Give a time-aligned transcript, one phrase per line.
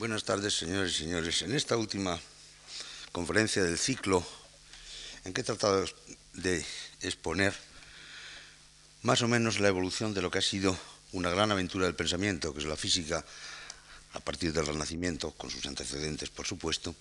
[0.00, 1.42] Buenas tardes, señores y señores.
[1.42, 2.18] En esta última
[3.12, 4.26] conferencia del ciclo,
[5.26, 5.84] en que he tratado
[6.32, 6.64] de
[7.02, 7.52] exponer
[9.02, 10.74] más o menos la evolución de lo que ha sido
[11.12, 13.22] una gran aventura del pensamiento, que es la física
[14.14, 16.94] a partir del Renacimiento, con sus antecedentes, por supuesto,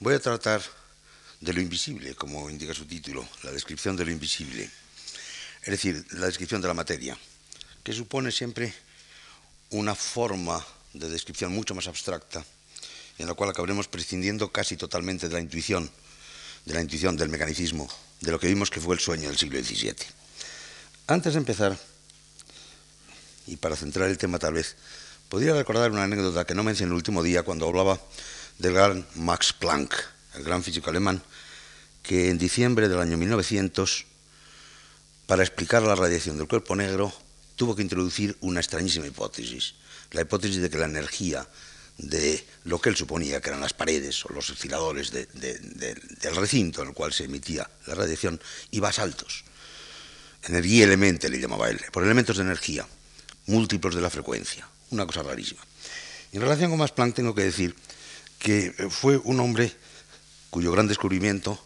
[0.00, 0.60] voy a tratar
[1.40, 4.70] de lo invisible, como indica su título, la descripción de lo invisible,
[5.62, 7.16] es decir, la descripción de la materia,
[7.82, 8.74] que supone siempre
[9.70, 10.62] una forma
[10.98, 12.44] de descripción mucho más abstracta,
[13.18, 15.90] en la cual acabaremos prescindiendo casi totalmente de la intuición,
[16.64, 17.88] de la intuición del mecanicismo,
[18.20, 19.94] de lo que vimos que fue el sueño del siglo XVII.
[21.06, 21.78] Antes de empezar,
[23.46, 24.76] y para centrar el tema tal vez,
[25.28, 28.00] podría recordar una anécdota que no mencioné el último día cuando hablaba
[28.58, 29.94] del gran Max Planck,
[30.34, 31.22] el gran físico alemán,
[32.02, 34.06] que en diciembre del año 1900,
[35.26, 37.12] para explicar la radiación del cuerpo negro,
[37.56, 39.74] tuvo que introducir una extrañísima hipótesis
[40.12, 41.46] la hipótesis de que la energía
[41.98, 46.88] de lo que él suponía que eran las paredes o los osciladores del recinto en
[46.88, 49.44] el cual se emitía la radiación iba a saltos.
[50.42, 52.86] Energía elemente le llamaba él, por elementos de energía,
[53.46, 55.62] múltiplos de la frecuencia, una cosa rarísima.
[56.32, 57.74] en relación con Max Planck tengo que decir
[58.38, 59.72] que fue un hombre
[60.50, 61.62] cuyo gran descubrimiento,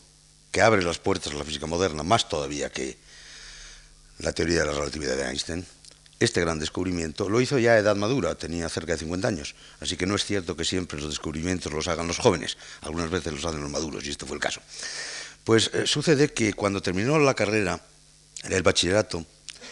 [0.50, 2.98] que abre las puertas a la física moderna, más todavía que
[4.18, 5.66] la teoría de la relatividad de Einstein,
[6.20, 9.96] este gran descubrimiento lo hizo ya a edad madura, tenía cerca de 50 años, así
[9.96, 13.44] que no es cierto que siempre los descubrimientos los hagan los jóvenes, algunas veces los
[13.46, 14.60] hacen los maduros, y este fue el caso.
[15.44, 17.80] Pues eh, sucede que cuando terminó la carrera,
[18.44, 19.24] en el bachillerato,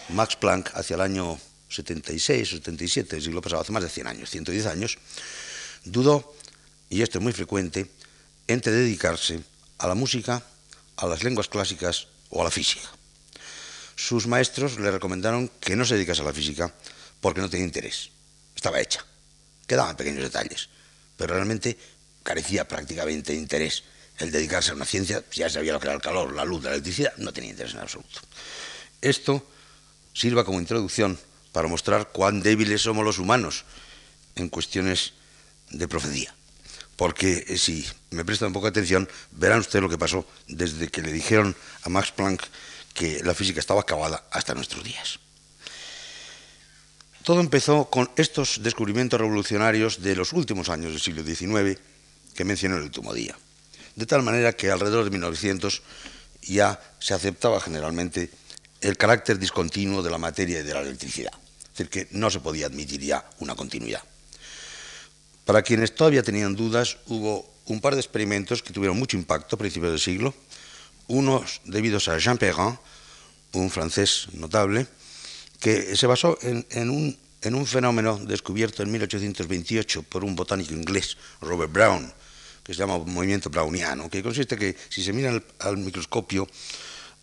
[0.09, 1.39] Max Planck, hacia el año
[1.69, 4.99] 76 o 77 del siglo pasado, hace más de 100 años, 110 años,
[5.85, 6.35] dudó,
[6.89, 7.91] y esto es muy frecuente,
[8.47, 9.41] entre dedicarse
[9.77, 10.43] a la música,
[10.97, 12.89] a las lenguas clásicas o a la física
[13.99, 16.73] sus maestros le recomendaron que no se dedicase a la física
[17.21, 18.11] porque no tenía interés.
[18.55, 19.05] Estaba hecha.
[19.67, 20.69] Quedaban pequeños detalles,
[21.17, 21.77] pero realmente
[22.23, 23.83] carecía prácticamente de interés.
[24.19, 26.71] El dedicarse a una ciencia, ya sabía lo que era el calor, la luz, la
[26.71, 28.21] electricidad, no tenía interés en absoluto.
[29.03, 29.45] Esto
[30.15, 31.19] sirva como introducción
[31.51, 33.65] para mostrar cuán débiles somos los humanos
[34.37, 35.15] en cuestiones
[35.71, 36.33] de profecía.
[36.95, 41.13] Porque eh, si me prestan de atención, verán ustedes lo que pasó desde que le
[41.13, 42.45] dijeron a Max Planck
[42.95, 45.19] que la física estaba acabada hasta nuestros días.
[47.23, 51.79] Todo empezó con estos descubrimientos revolucionarios de los últimos años del siglo XIX
[52.35, 53.37] que mencioné el último día.
[53.97, 55.83] De tal manera que alrededor de 1900
[56.43, 58.31] ya se aceptaba generalmente
[58.81, 61.33] el carácter discontinuo de la materia y de la electricidad.
[61.63, 64.03] Es decir, que no se podía admitir ya una continuidad.
[65.45, 69.59] Para quienes todavía tenían dudas, hubo un par de experimentos que tuvieron mucho impacto a
[69.59, 70.35] principios del siglo,
[71.09, 72.79] unos debidos a Jean Perrin,
[73.53, 74.87] un francés notable,
[75.59, 81.17] que se basó en, un, en, un, fenómeno descubierto en 1828 por un botánico inglés,
[81.41, 82.13] Robert Brown,
[82.63, 86.47] que se llama movimiento browniano, que consiste en que si se mira al, microscopio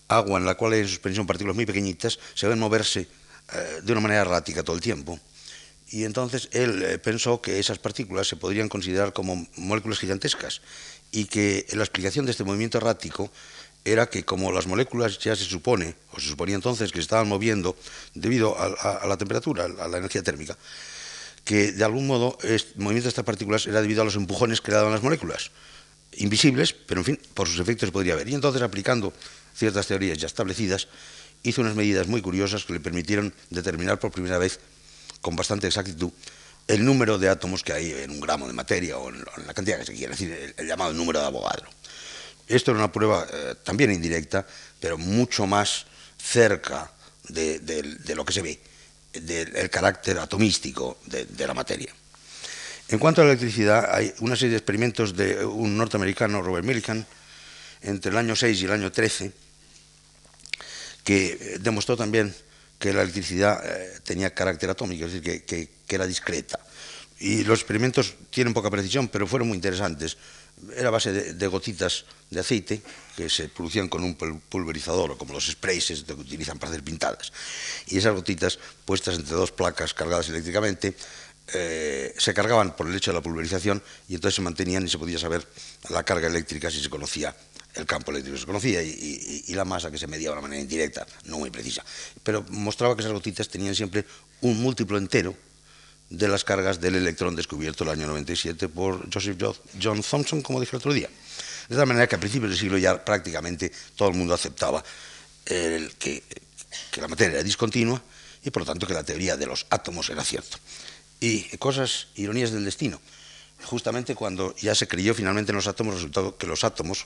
[0.07, 3.07] agua en la cual hay en suspensión partículas muy pequeñitas, se ven moverse
[3.53, 5.19] eh, de una manera errática todo el tiempo.
[5.91, 10.61] Y entonces él eh, pensó que esas partículas se podrían considerar como moléculas gigantescas
[11.11, 13.31] y que la explicación de este movimiento errático
[13.85, 17.27] era que como las moléculas ya se supone, o se suponía entonces que se estaban
[17.27, 17.77] moviendo
[18.15, 20.57] debido a, la temperatura, a la energía térmica,
[21.45, 24.71] que de algún modo el movimiento de estas partículas era debido a los empujones que
[24.71, 25.51] le daban las moléculas,
[26.17, 28.27] invisibles, pero en fin, por sus efectos podría ver.
[28.27, 29.13] Y entonces, aplicando
[29.53, 30.87] ciertas teorías ya establecidas,
[31.43, 34.59] hizo unas medidas muy curiosas que le permitieron determinar por primera vez,
[35.21, 36.11] con bastante exactitud,
[36.67, 39.77] el número de átomos que hay en un gramo de materia o en, la cantidad
[39.77, 41.69] que se quiera, es decir, el, llamado número de Avogadro.
[42.47, 44.45] Esto era una prueba eh, también indirecta,
[44.79, 45.85] pero mucho más
[46.17, 46.91] cerca
[47.29, 48.59] de, lo que se ve,
[49.13, 51.93] del carácter atomístico de, la materia.
[52.87, 57.05] En cuanto a la electricidad, hay una serie de experimentos de un norteamericano, Robert Millikan,
[57.81, 59.31] entre el año 6 y el año 13,
[61.03, 62.35] que eh, demostró también
[62.79, 66.59] que la electricidad eh, tenía carácter atómico, es decir, que, era discreta.
[67.19, 70.17] Y los experimentos tienen poca precisión, pero fueron muy interesantes.
[70.75, 72.81] Era base de gotitas de aceite
[73.15, 77.31] que se producían con un pulverizador, como los sprays que utilizan para hacer pintadas.
[77.87, 80.95] Y esas gotitas, puestas entre dos placas cargadas eléctricamente,
[81.53, 84.97] eh, se cargaban por el hecho de la pulverización y entonces se mantenían y se
[84.97, 85.47] podía saber
[85.89, 87.35] la carga eléctrica si se conocía
[87.75, 90.61] el campo eléctrico se conocía y, y, la masa que se medía de una manera
[90.61, 91.83] indirecta, no muy precisa.
[92.23, 94.05] Pero mostraba que esas gotitas tenían siempre
[94.41, 95.35] un múltiplo entero
[96.09, 99.37] de las cargas del electrón descubierto el año 97 por Joseph
[99.81, 101.09] John Thomson, como dije el otro día.
[101.69, 104.83] De tal manera que a principios del siglo ya prácticamente todo el mundo aceptaba
[105.45, 106.23] que,
[106.97, 108.01] la materia era discontinua
[108.43, 110.57] y por lo tanto que la teoría de los átomos era cierta.
[111.19, 113.01] Y cosas, ironías del destino.
[113.63, 117.05] Justamente cuando ya se creyó finalmente en los átomos, resultó que los átomos,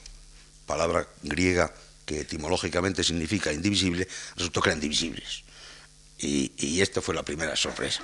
[0.66, 1.72] palabra griega
[2.04, 4.06] que etimológicamente significa indivisible,
[4.36, 5.44] resultó que eran divisibles.
[6.18, 8.02] Y, y esta fue la primera sorpresa.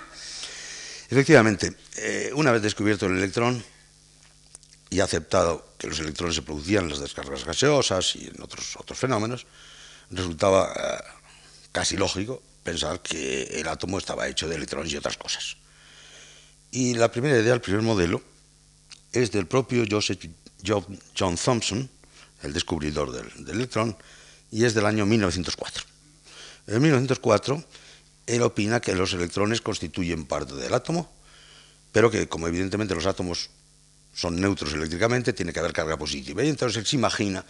[1.09, 3.63] Efectivamente, eh, una vez descubierto el electrón
[4.91, 8.99] y aceptado que los electrones se producían en las descargas gaseosas y en otros, otros
[8.99, 9.47] fenómenos,
[10.11, 11.05] resultaba eh,
[11.71, 15.57] casi lógico pensar que el átomo estaba hecho de electrones y otras cosas.
[16.73, 18.21] Y la primera idea, el primer modelo,
[19.13, 20.27] es del propio Joseph
[20.65, 21.89] John Thomson,
[22.43, 23.97] el descubridor del, del electrón,
[24.51, 25.85] y es del año 1904.
[26.67, 27.65] En 1904
[28.27, 31.11] él opina que los electrones constituyen parte del átomo,
[31.93, 33.51] pero que como evidentemente los átomos
[34.15, 36.43] son neutros eléctricamente, tiene que haber carga positiva.
[36.43, 37.45] Y entonces él se imagina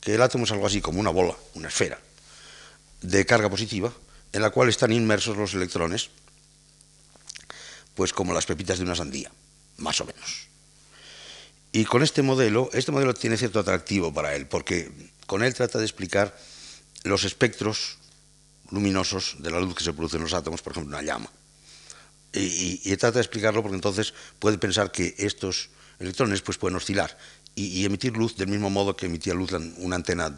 [0.00, 1.98] que el átomo es algo así como una bola, una esfera,
[3.02, 3.92] de carga positiva,
[4.32, 6.10] en la cual están inmersos los electrones,
[7.94, 9.30] pues como las pepitas de una sandía,
[9.78, 10.48] más o menos.
[11.72, 14.90] Y con este modelo, este modelo tiene cierto atractivo para él, porque
[15.26, 16.36] con él trata de explicar
[17.04, 17.98] los espectros
[18.70, 21.30] luminosos de la luz que se produce en los átomos, por ejemplo, una llama.
[22.32, 27.16] Y, trata de explicarlo porque entonces puede pensar que estos electrones pues, pueden oscilar
[27.54, 30.36] y, emitir luz del mismo modo que emitía luz una antena,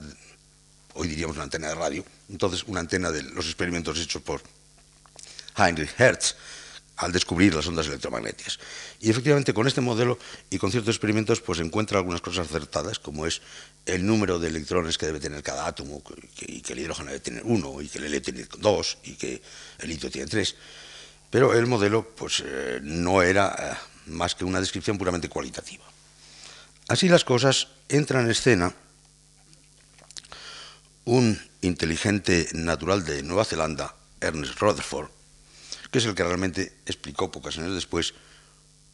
[0.95, 4.41] hoy diríamos una antena de radio, entonces una antena de los experimentos hechos por
[5.57, 6.37] Heinrich Hertz
[7.01, 8.59] al descubrir las ondas electromagnéticas.
[9.01, 10.19] Y efectivamente con este modelo
[10.51, 13.41] y con ciertos experimentos pues encuentra algunas cosas acertadas, como es
[13.87, 16.03] el número de electrones que debe tener cada átomo,
[16.47, 19.41] y que el hidrógeno debe tener uno, y que el helio tiene dos, y que
[19.79, 20.55] el litio tiene tres.
[21.31, 25.85] Pero el modelo pues, eh, no era eh, más que una descripción puramente cualitativa.
[26.89, 28.75] Así las cosas, entra en escena
[31.07, 35.09] un inteligente natural de Nueva Zelanda, Ernest Rutherford,
[35.91, 38.15] que es el que realmente explicó pocas años después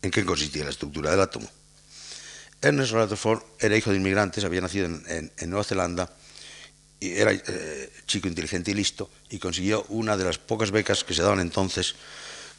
[0.02, 1.48] en qué consistía la estructura del átomo.
[2.62, 6.10] Ernest Rutherford era hijo de inmigrantes, había nacido en, Nueva Zelanda,
[6.98, 11.14] y era eh, chico inteligente y listo, y consiguió una de las pocas becas que
[11.14, 11.94] se daban entonces,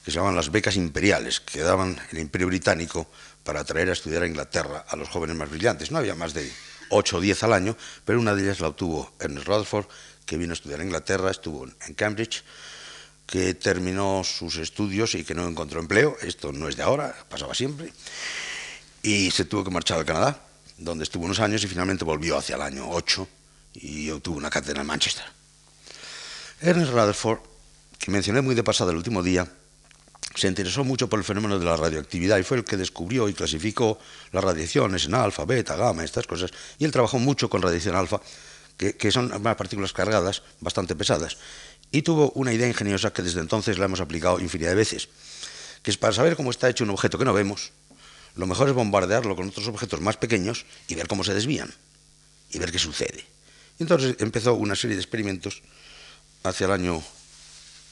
[0.06, 3.07] que se llamaban las becas imperiales, que daban el imperio británico
[3.44, 5.92] para traer a estudiar a Inglaterra a los jóvenes más brillantes.
[5.92, 6.50] No había más de
[6.89, 7.75] 8 o 10 al año,
[8.06, 9.88] pero una de ellas la obtuvo Ernest Rutherford,
[10.25, 12.44] que vino a estudiar a Inglaterra, estuvo en Cambridge,
[13.27, 17.53] que terminó sus estudios y que no encontró empleo, esto no es de ahora, pasaba
[17.53, 17.91] siempre,
[19.03, 20.41] y se tuvo que marchar al Canadá,
[20.77, 23.27] donde estuvo unos años y finalmente volvió hacia el año 8
[23.75, 25.25] y obtuvo una cátedra en Manchester.
[26.62, 27.39] Ernest Rutherford,
[28.00, 29.47] que mencioné muy de pasada el último día,
[30.33, 33.33] se interesó mucho por el fenómeno de la radioactividad y fue el que descubrió y
[33.33, 34.00] clasificó
[34.31, 38.21] las radiaciones en alfa, beta, gamma, estas cosas, y él trabajó mucho con radiación alfa,
[38.77, 41.38] que, que son partículas cargadas, bastante pesadas,
[41.91, 45.09] y tuvo una idea ingeniosa que desde entonces la hemos aplicado infinidad de veces,
[45.83, 47.71] que es para saber cómo está hecho un objeto que no vemos,
[48.35, 51.74] lo mejor es bombardearlo con otros objetos más pequeños y ver cómo se desvían
[52.51, 53.25] y ver qué sucede.
[53.79, 55.63] Y entonces empezó una serie de experimentos
[56.44, 57.03] hacia el año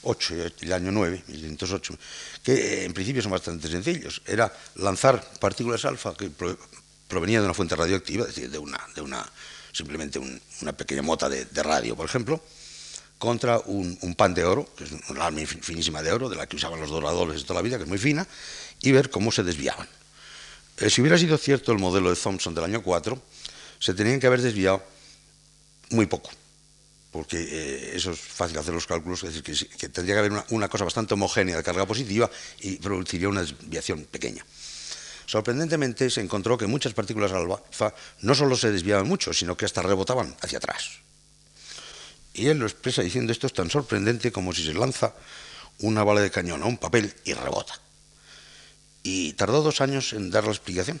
[0.02, 1.98] 8 y el año 9, 1908,
[2.44, 4.22] que en principio son bastante sencillos.
[4.24, 6.30] Era lanzar partículas alfa que
[7.08, 9.26] provenían de una fuente radioactiva, es decir, de una
[9.76, 10.18] simplemente
[10.62, 12.40] una pequeña mota de radio, por ejemplo,
[13.18, 16.56] contra un, pan de oro, que es una arma finísima de oro, de la que
[16.56, 18.26] usaban los doradores de toda la vida, que es muy fina,
[18.80, 19.88] y ver cómo se desviaban.
[20.78, 23.20] Eh, si hubiera sido cierto el modelo de Thompson del año 4,
[23.78, 24.82] se tenían que haber desviado
[25.90, 26.30] muy poco,
[27.10, 30.68] porque eh, eso es fácil hacer los cálculos, es decir, que, tendría que haber una,
[30.68, 34.44] cosa bastante homogénea de carga positiva y produciría una desviación pequeña.
[35.26, 39.82] Sorprendentemente se encontró que muchas partículas alfa no solo se desviaban mucho, sino que hasta
[39.82, 41.00] rebotaban hacia atrás.
[42.32, 45.14] Y él lo expresa diciendo esto es tan sorprendente como si se lanza
[45.80, 47.74] una bala de cañón a un papel y rebota.
[49.02, 51.00] Y tardó dos años en dar la explicación.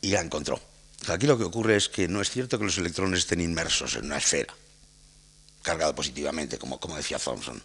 [0.00, 0.60] Y la encontró.
[1.08, 4.06] Aquí lo que ocurre es que no es cierto que los electrones estén inmersos en
[4.06, 4.54] una esfera,
[5.62, 7.62] cargada positivamente, como, como decía Thomson.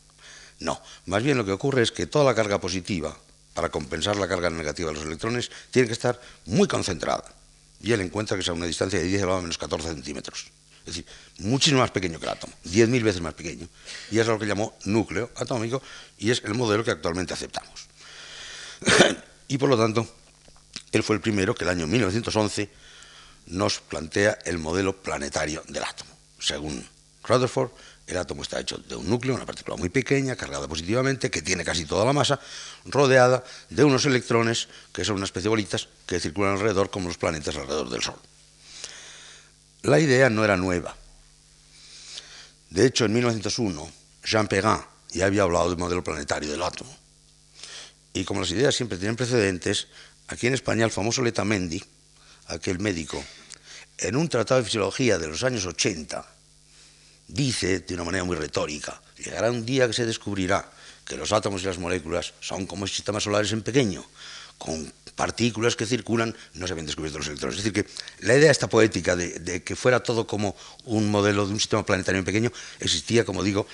[0.60, 3.17] No, más bien lo que ocurre es que toda la carga positiva,
[3.56, 7.24] para compensar la carga negativa de los electrones, tiene que estar muy concentrada.
[7.82, 10.48] Y él encuentra que es a una distancia de 10 elevado a menos 14 centímetros.
[10.80, 11.06] Es decir,
[11.40, 13.68] muchísimo más pequeño que el átomo, 10.000 veces más pequeño.
[14.12, 15.82] Y es lo que llamó núcleo atómico
[16.20, 17.88] y es el modelo que actualmente aceptamos.
[19.48, 20.06] y por lo tanto,
[20.92, 22.70] él fue el primero que el año 1911
[23.48, 26.12] nos plantea el modelo planetario del átomo.
[26.40, 26.86] Según
[27.24, 27.72] Rutherford,
[28.08, 31.64] el átomo está hecho de un núcleo, una partícula muy pequeña, cargada positivamente, que tiene
[31.64, 32.40] casi toda la masa,
[32.86, 37.18] rodeada de unos electrones, que son una especie de bolitas, que circulan alrededor como los
[37.18, 38.20] planetas alrededor del Sol.
[39.82, 40.96] La idea no era nueva.
[42.70, 43.92] De hecho, en 1901,
[44.24, 46.96] Jean Perrin ya había hablado del modelo planetario del átomo.
[48.14, 49.88] y como las ideas siempre tienen precedentes,
[50.28, 51.84] aquí en España el famoso Letamendi,
[52.48, 53.22] aquel médico,
[53.98, 56.35] en un tratado de fisiología de los años 80,
[57.27, 60.70] dice de una manera muy retórica, llegará un día que se descubrirá
[61.05, 64.03] que los átomos y las moléculas son como sistemas solares en pequeño,
[64.58, 67.58] con partículas que circulan, no se habían descubierto los electrones.
[67.58, 67.89] Es decir, que
[68.25, 70.55] la idea esta poética de, que fuera todo como
[70.86, 73.67] un modelo de un sistema planetario en pequeño existía, como digo,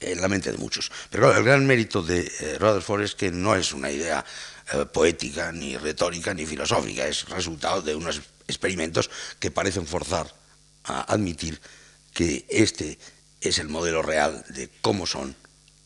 [0.00, 0.90] en la mente de muchos.
[1.10, 4.24] Pero el gran mérito de eh, Rutherford es que no es una idea
[4.72, 10.32] eh, poética, ni retórica, ni filosófica, es resultado de unos experimentos que parecen forzar
[10.84, 11.60] a admitir
[12.18, 12.98] que este
[13.40, 15.36] es el modelo real de cómo son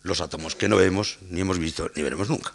[0.00, 2.54] los átomos que no vemos, ni hemos visto, ni veremos nunca.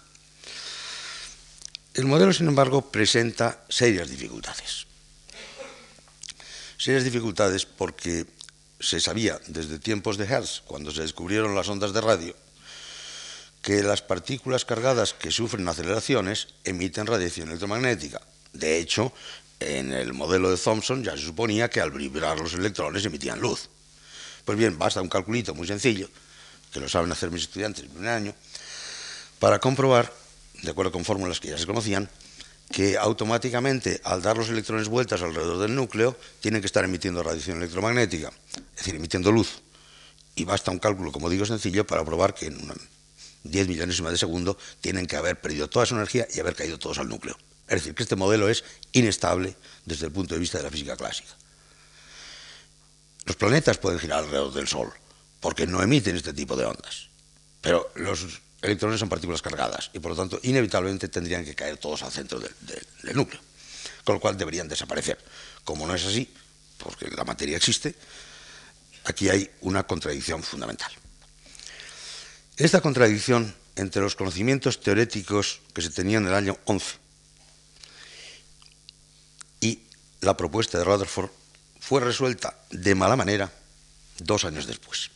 [1.93, 4.87] El modelo, sin embargo, presenta serias dificultades.
[6.79, 8.25] Serias dificultades porque
[8.79, 12.35] se sabía desde tiempos de Hertz, cuando se descubrieron las ondas de radio,
[13.61, 18.21] que las partículas cargadas que sufren aceleraciones emiten radiación electromagnética.
[18.53, 19.13] De hecho,
[19.59, 23.69] en el modelo de Thomson ya se suponía que al vibrar los electrones emitían luz.
[24.45, 26.09] Pues bien, basta un calculito muy sencillo,
[26.71, 28.35] que lo saben hacer mis estudiantes en primer año,
[29.39, 30.13] para comprobar,
[30.63, 32.09] de acuerdo con fórmulas que ya se conocían,
[32.71, 37.57] que automáticamente al dar los electrones vueltas alrededor del núcleo tienen que estar emitiendo radiación
[37.57, 39.61] electromagnética, es decir, emitiendo luz.
[40.35, 42.59] Y basta un cálculo, como digo, sencillo para probar que en
[43.43, 46.99] 10 millonésimas de segundo tienen que haber perdido toda su energía y haber caído todos
[46.99, 47.37] al núcleo.
[47.67, 48.63] Es decir, que este modelo es
[48.97, 51.29] inestable desde el punto de vista de la física clásica.
[53.25, 54.91] Los planetas pueden girar alrededor del Sol
[55.39, 57.09] porque no emiten este tipo de ondas,
[57.61, 58.25] pero los
[58.61, 62.39] electrones son partículas cargadas y por lo tanto inevitablemente tendrían que caer todos al centro
[62.39, 62.53] del,
[63.03, 63.39] del núcleo,
[64.03, 65.17] con lo cual deberían desaparecer.
[65.63, 66.31] Como no es así,
[66.77, 67.95] porque la materia existe,
[69.03, 70.91] aquí hay una contradicción fundamental.
[72.57, 76.95] Esta contradicción entre los conocimientos teoréticos que se tenían en el año 11
[79.61, 79.79] y
[80.27, 81.29] la propuesta de Rutherford
[81.79, 83.49] fue resuelta de mala manera
[84.19, 85.09] dos años después.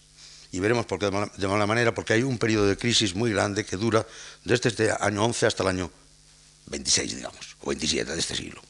[0.53, 3.65] Y veremos por qué de mala, manera, porque hay un periodo de crisis muy grande
[3.65, 4.07] que dura
[4.45, 5.91] desde este año 11 hasta el año
[6.67, 8.61] 26, digamos, o 27 de este siglo.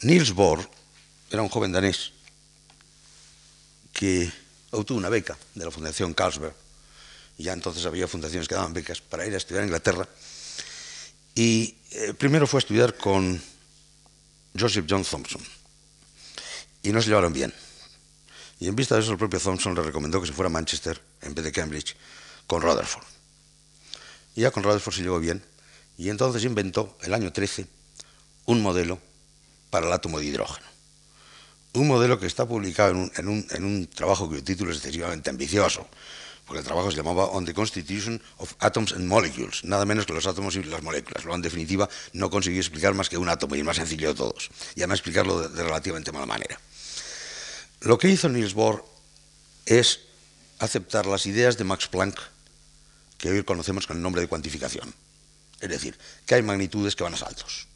[0.00, 0.66] Niels Bohr
[1.30, 2.12] era un joven danés
[3.92, 4.32] que
[4.70, 6.54] obtuvo una beca de la Fundación Carlsberg.
[7.36, 10.08] Ya entonces había fundaciones que daban becas para ir a estudiar a Inglaterra.
[11.34, 13.42] Y eh, primero fue a estudiar con
[14.58, 15.42] Joseph John Thompson.
[16.82, 17.52] Y no se llevaron bien.
[18.58, 21.00] Y en vista de eso, el propio Thompson le recomendó que se fuera a Manchester
[21.22, 21.96] en vez de Cambridge
[22.46, 23.04] con Rutherford.
[24.34, 25.44] Y ya con Rutherford se llevó bien.
[25.98, 27.66] Y entonces inventó, el año 13,
[28.46, 28.98] un modelo
[29.70, 30.76] para el átomo de hidrógeno
[31.76, 35.86] un modelo que está publicado en un, trabajo cuyo título es excesivamente ambicioso,
[36.46, 40.12] porque el trabajo se llamaba On the Constitution of Atoms and Molecules, nada menos que
[40.12, 41.24] los átomos y las moléculas.
[41.24, 44.14] Lo en definitiva no consiguió explicar más que un átomo y el más sencillo de
[44.14, 46.58] todos, y además explicarlo de, de relativamente mala manera.
[47.80, 48.84] Lo que hizo Niels Bohr
[49.66, 50.00] es
[50.60, 52.18] aceptar las ideas de Max Planck,
[53.18, 54.94] que hoy conocemos con el nombre de cuantificación.
[55.60, 57.66] Es decir, que hay magnitudes que van a saltos.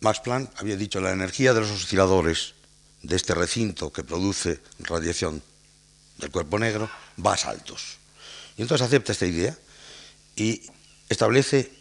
[0.00, 2.54] Max Planck había dicho la energía de los osciladores
[3.02, 5.42] de este recinto que produce radiación
[6.18, 6.90] del cuerpo negro
[7.24, 7.54] va a.
[8.56, 9.56] Y entonces acepta esta idea
[10.36, 10.62] y
[11.08, 11.72] establece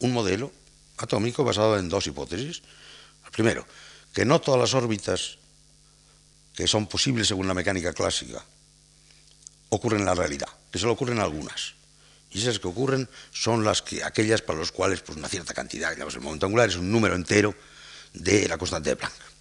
[0.00, 0.52] un modelo
[0.96, 2.62] atómico basado en dos hipótesis.
[3.32, 3.66] Primero,
[4.12, 5.38] que no todas las órbitas
[6.54, 8.44] que son posibles según la mecánica clásica
[9.70, 11.74] ocurren en la realidad, que solo ocurren algunas.
[12.30, 15.90] Y esas que ocurren son las que, aquellas para las cuales pues, una cierta cantidad,
[15.90, 17.54] digamos, el momento angular es un número entero
[18.12, 19.33] de la constante de Planck.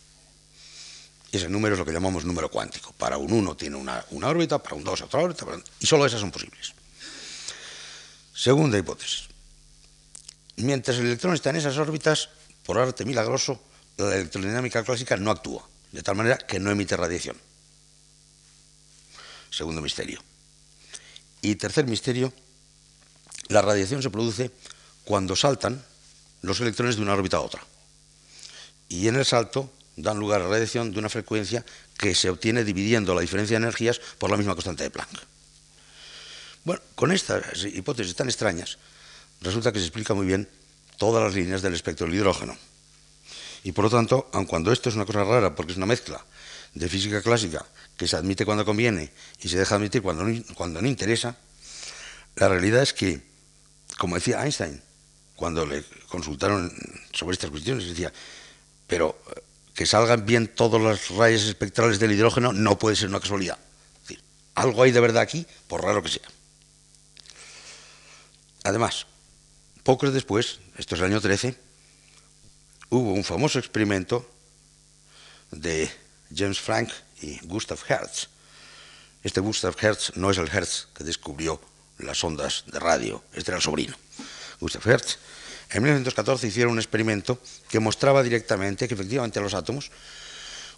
[1.33, 2.93] Ese número es lo que llamamos número cuántico.
[2.93, 5.47] Para un 1 tiene una, órbita, para un 2 otra órbita,
[5.79, 6.75] y solo esas son posibles.
[8.35, 9.29] Segunda hipótesis.
[10.57, 12.29] Mientras el electrón está en esas órbitas,
[12.63, 13.59] por arte milagroso,
[13.97, 17.35] la electrodinámica clásica no actúa, de tal manera que no emite radiación.
[19.49, 20.21] Segundo misterio.
[21.41, 22.31] Y tercer misterio,
[23.47, 24.51] la radiación se produce
[25.03, 25.83] cuando saltan
[26.43, 27.65] los electrones de una órbita a otra.
[28.87, 31.65] Y en el salto dan lugar a radiación de una frecuencia
[31.97, 35.09] que se obtiene dividiendo la diferencia de energías por la misma constante de Planck.
[36.63, 38.77] Bueno, con estas hipótesis tan extrañas,
[39.41, 40.47] resulta que se explica muy bien
[40.97, 42.57] todas las líneas del espectro del hidrógeno.
[43.63, 46.23] Y por lo tanto, aun cuando esto es una cosa rara, porque es una mezcla
[46.73, 47.65] de física clásica
[47.97, 51.37] que se admite cuando conviene y se deja admitir cuando cuando no interesa,
[52.35, 53.21] la realidad es que
[53.97, 54.81] como decía Einstein,
[55.35, 56.71] cuando le consultaron
[57.11, 58.11] sobre estas cuestiones, decía,
[58.87, 59.17] pero
[59.73, 63.57] que salgan bien todas las rayas espectrales del hidrógeno no puede ser una casualidad.
[64.55, 66.27] Algo hay de verdad aquí, por raro que sea.
[68.63, 69.07] Además,
[69.83, 71.55] pocos después, esto es el año 13,
[72.89, 74.29] hubo un famoso experimento
[75.51, 75.91] de
[76.35, 76.89] James Frank
[77.21, 78.29] y Gustav Hertz.
[79.23, 81.59] Este Gustav Hertz no es el Hertz que descubrió
[81.97, 83.95] las ondas de radio, este era el sobrino.
[84.59, 85.17] Gustav Hertz.
[85.73, 89.91] En 1914 hicieron un experimento que mostraba directamente que efectivamente los átomos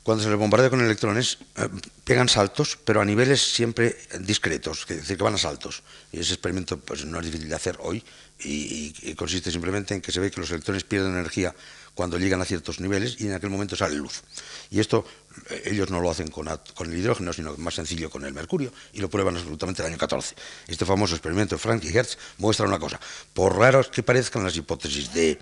[0.06, 1.68] cuando se les bombardea con electrones, eh,
[2.04, 5.82] pegan saltos, pero a niveles siempre discretos, es decir, que van a saltos.
[6.12, 8.04] Y ese experimento pues, no es difícil de hacer hoy
[8.40, 11.56] y, consiste simplemente en que se ve que los electrones pierden energía
[11.94, 14.24] cuando llegan a ciertos niveles y en aquel momento sale luz.
[14.70, 15.06] Y esto
[15.50, 19.00] eh, ellos no lo hacen con, el hidrógeno, sino más sencillo con el mercurio, y
[19.00, 20.36] lo prueban absolutamente el año 14.
[20.68, 23.00] Este famoso experimento de Frank y Hertz muestra una cosa.
[23.34, 25.40] Por raros que parezcan las hipótesis de,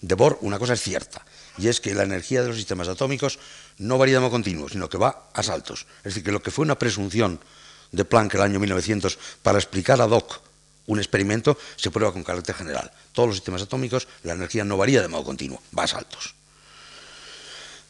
[0.00, 1.24] de Bohr, una cosa es cierta,
[1.58, 3.40] y es que la energía de los sistemas atómicos
[3.78, 5.86] no varía de modo continuo, sino que va a saltos.
[5.98, 7.40] Es decir, que lo que fue una presunción
[7.90, 10.47] de Planck el año 1900 para explicar ad hoc
[10.88, 12.90] un experimento se prueba con carácter general.
[13.12, 16.34] Todos los sistemas atómicos, la energía no varía de modo continuo, va a saltos.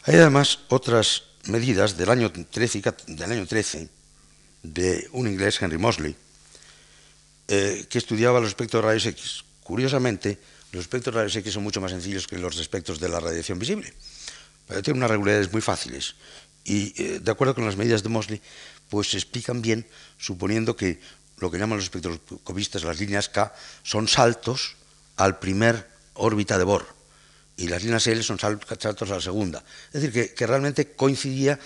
[0.05, 3.89] Hay además otras medidas del año 13, del año 13
[4.63, 6.15] de un inglés, Henry Mosley,
[7.47, 9.45] eh, que estudiaba los espectros de rayos X.
[9.63, 10.39] Curiosamente,
[10.73, 13.59] los espectros de rayos X son mucho más sencillos que los espectros de la radiación
[13.59, 13.95] visible.
[14.67, 16.17] Pero tienen unas regularidades muy fáciles.
[16.65, 18.43] Y eh, de acuerdo con las medidas de Mosley,
[18.89, 19.87] pues se explican bien
[20.19, 21.01] suponiendo que
[21.41, 23.53] lo que llaman los espectroscopistas las líneas K
[23.83, 24.77] son saltos
[25.17, 26.99] al primer órbita de Bohr
[27.59, 29.65] y las líneas L son saltos a la segunda.
[29.93, 31.59] Es decir, que, realmente coincidía,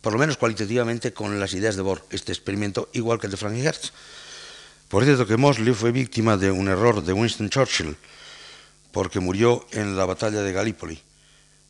[0.00, 3.36] por lo menos cualitativamente, con las ideas de Bohr, este experimento, igual que el de
[3.36, 3.92] Frank Hertz.
[4.88, 7.96] Por cierto que Mosley fue víctima de un error de Winston Churchill,
[8.92, 11.02] porque murió en la batalla de Galípoli,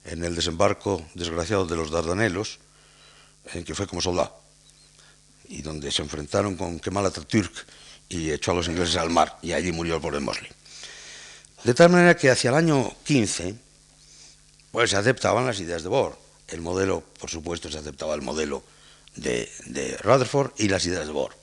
[0.05, 2.59] en el desembarco desgraciado de los Dardanelos,
[3.55, 4.40] en que fue como soldado,
[5.51, 7.53] y donde se enfrentaron con Kemal Atatürk
[8.09, 10.51] y echó a los ingleses al mar, y allí murió el pobre Mosley.
[11.65, 13.55] De tal manera que hacia el año 15,
[14.71, 16.19] pues se aceptaban las ideas de Bohr.
[16.49, 18.63] El modelo, por supuesto, se aceptaba el modelo
[19.17, 21.37] de, de Rutherford y las ideas de Bohr.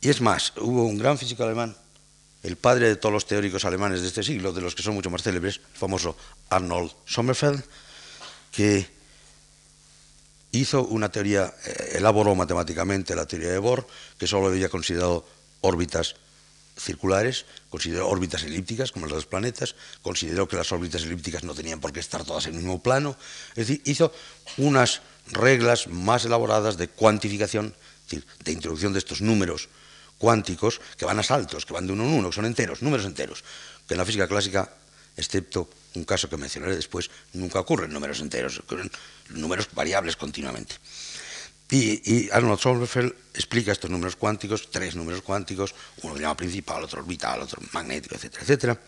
[0.00, 1.76] Y es más, hubo un gran físico alemán
[2.42, 5.10] el padre de todos los teóricos alemanes de este siglo, de los que son mucho
[5.10, 6.16] más célebres, el famoso
[6.50, 7.62] Arnold Sommerfeld,
[8.50, 8.88] que
[10.52, 13.86] hizo una teoría, eh, elaboró matemáticamente la teoría de Bohr,
[14.18, 15.26] que solo había considerado
[15.62, 16.16] órbitas
[16.78, 21.54] circulares, consideró órbitas elípticas, como las de los planetas, consideró que las órbitas elípticas no
[21.54, 23.16] tenían por qué estar todas en el mismo plano,
[23.50, 24.12] es decir, hizo
[24.56, 27.74] unas reglas más elaboradas de cuantificación,
[28.44, 29.68] de introducción de estos números
[30.18, 33.06] cuánticos que van a saltos, que van de uno en uno, que son enteros, números
[33.06, 33.42] enteros,
[33.88, 34.70] que en la física clásica,
[35.16, 38.90] excepto un caso que mencionaré después, nunca ocurren números enteros, ocurren
[39.30, 40.76] números variables continuamente.
[41.70, 47.00] Y, Arnold Sommerfeld explica estos números cuánticos, tres números cuánticos, uno que llama principal, otro
[47.00, 48.80] orbital, otro magnético, etcétera, etcétera.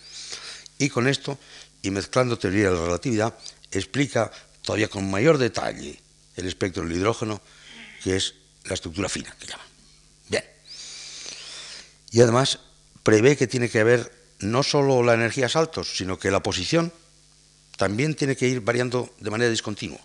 [0.77, 1.39] Y con esto,
[1.81, 3.39] y mezclando teoría de la relatividad,
[3.71, 5.99] explica todavía con mayor detalle
[6.37, 7.41] el espectro del hidrógeno,
[8.03, 9.75] que es la estructura fina, que llaman.
[12.15, 12.61] Y además
[13.03, 14.13] prevé que tiene que haber
[14.45, 16.93] no solo la energía a saltos, sino que la posición
[17.77, 19.99] también tiene que ir variando de manera discontinua.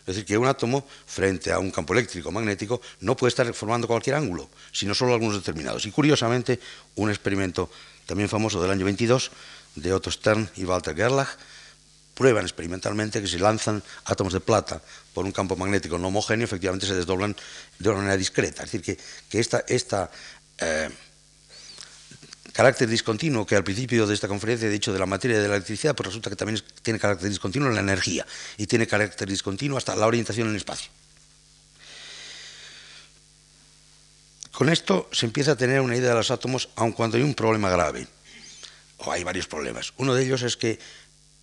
[0.00, 3.88] Es decir, que un átomo frente a un campo eléctrico magnético no puede estar formando
[3.88, 5.84] cualquier ángulo, sino solo algunos determinados.
[5.86, 6.60] Y curiosamente,
[6.94, 7.70] un experimento
[8.06, 9.30] también famoso del año 22
[9.74, 11.28] de Otto Stern y Walter Gerlach
[12.14, 14.80] prueban experimentalmente que si lanzan átomos de plata
[15.12, 17.36] por un campo magnético no homogéneo, efectivamente se desdoblan
[17.78, 18.62] de una manera discreta.
[18.62, 18.96] Es decir,
[19.28, 20.10] que, esta, esta
[20.58, 20.88] eh,
[22.56, 25.56] carácter discontinuo que al principio de esta conferencia he dicho de la materia de la
[25.56, 29.76] electricidad, pues resulta que también tiene carácter discontinuo en la energía y tiene carácter discontinuo
[29.76, 30.90] hasta la orientación en el espacio.
[34.52, 37.34] Con esto se empieza a tener una idea de los átomos, aun cuando hay un
[37.34, 38.08] problema grave,
[39.04, 39.92] o hay varios problemas.
[39.98, 40.78] Uno de ellos es que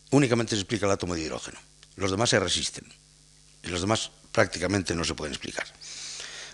[0.09, 1.59] únicamente se explica el átomo de hidrógeno,
[1.95, 2.91] los demás se resisten,
[3.61, 5.67] y los demás prácticamente no se pueden explicar.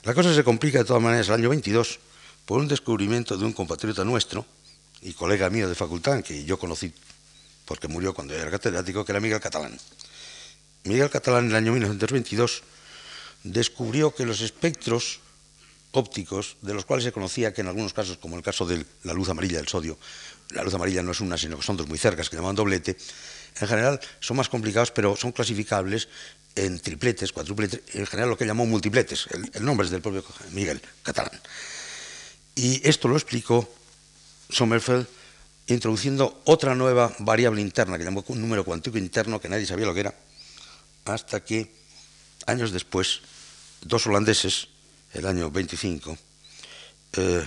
[0.03, 1.99] La cosa se complica de todas maneras el año 22
[2.49, 4.43] por un descubrimiento de un compatriota nuestro
[5.03, 6.91] y colega mío de facultad, que yo conocí
[7.63, 9.77] porque murió cuando era catedrático, que era Miguel Catalán.
[10.85, 12.63] Miguel Catalán en el año 1922
[13.43, 15.19] descubrió que los espectros
[15.91, 19.13] ópticos, de los cuales se conocía que en algunos casos, como el caso de la
[19.13, 19.99] luz amarilla del sodio,
[20.49, 22.97] la luz amarilla no es una, sino que son dos muy cercas, que llaman doblete,
[23.61, 26.07] en general son más complicados, pero son clasificables
[26.55, 30.25] en tripletes, cuadrupletes, en general lo que llamó multipletes, el, el nombre es del propio
[30.51, 31.39] Miguel Catalán.
[32.59, 33.65] Y esto lo explicó
[34.49, 35.07] Sommerfeld
[35.67, 39.93] introduciendo otra nueva variable interna, que llamó un número cuántico interno, que nadie sabía lo
[39.93, 40.13] que era,
[41.05, 41.71] hasta que
[42.47, 43.21] años después,
[43.79, 44.67] dos holandeses,
[45.13, 46.17] el año 25,
[47.13, 47.45] eh,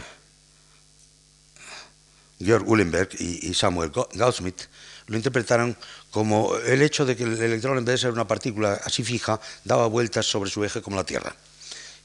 [2.39, 4.63] Georg Uhlenberg y, Samuel Gaussmith,
[5.09, 5.77] lo interpretaron
[6.11, 9.39] como el hecho de que el electrón, en vez de ser una partícula así fija,
[9.63, 11.37] daba vueltas sobre su eje como la Tierra,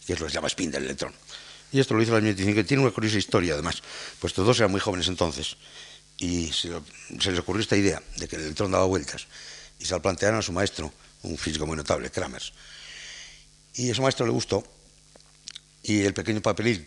[0.06, 1.14] que es lo que se llama spin del electrón.
[1.72, 3.82] Y esto lo hizo en el año 25, y tiene una curiosa historia además,
[4.20, 5.58] pues todos eran muy jóvenes entonces,
[6.18, 6.70] y se,
[7.10, 9.28] les ocurrió esta idea de que el electrón daba vueltas,
[9.80, 10.92] y se lo plantearon a su maestro,
[11.24, 12.54] un físico muy notable, Kramers.
[13.76, 14.64] Y a su maestro le gustó,
[15.84, 16.86] y el pequeño papelín,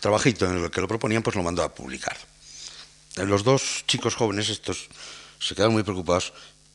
[0.00, 2.16] trabajito en el que lo proponían, pues lo mandó a publicar.
[3.16, 4.88] Los dos chicos jóvenes estos
[5.38, 6.32] se quedaron muy preocupados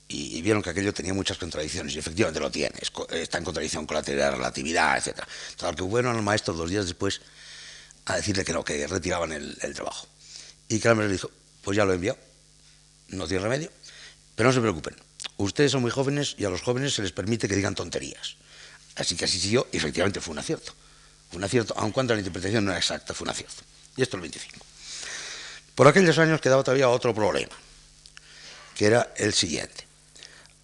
[0.08, 2.76] y, vieron que aquello tenía muchas contradicciones, y efectivamente lo tiene,
[3.12, 5.24] está en contradicción con la teoría de la relatividad, etc.
[5.58, 7.22] Tal que fueron al maestro dos días después
[8.06, 10.08] a decirle que no, que retiraban el, trabajo.
[10.68, 12.20] Y Kramer le dijo, pues ya lo he enviado,
[13.10, 13.72] no tiene remedio,
[14.36, 14.96] pero no se preocupen,
[15.38, 18.36] ustedes son muy jóvenes y a los jóvenes se les permite que digan tonterías.
[18.96, 20.74] Así que así siguió y efectivamente fue un acierto.
[21.32, 23.64] Un acierto, aun cuando la interpretación no era exacta, fue un acierto.
[23.98, 24.66] Y esto es el 25.
[25.76, 27.54] Por aquellos años quedaba todavía otro problema,
[28.76, 29.88] que era el siguiente.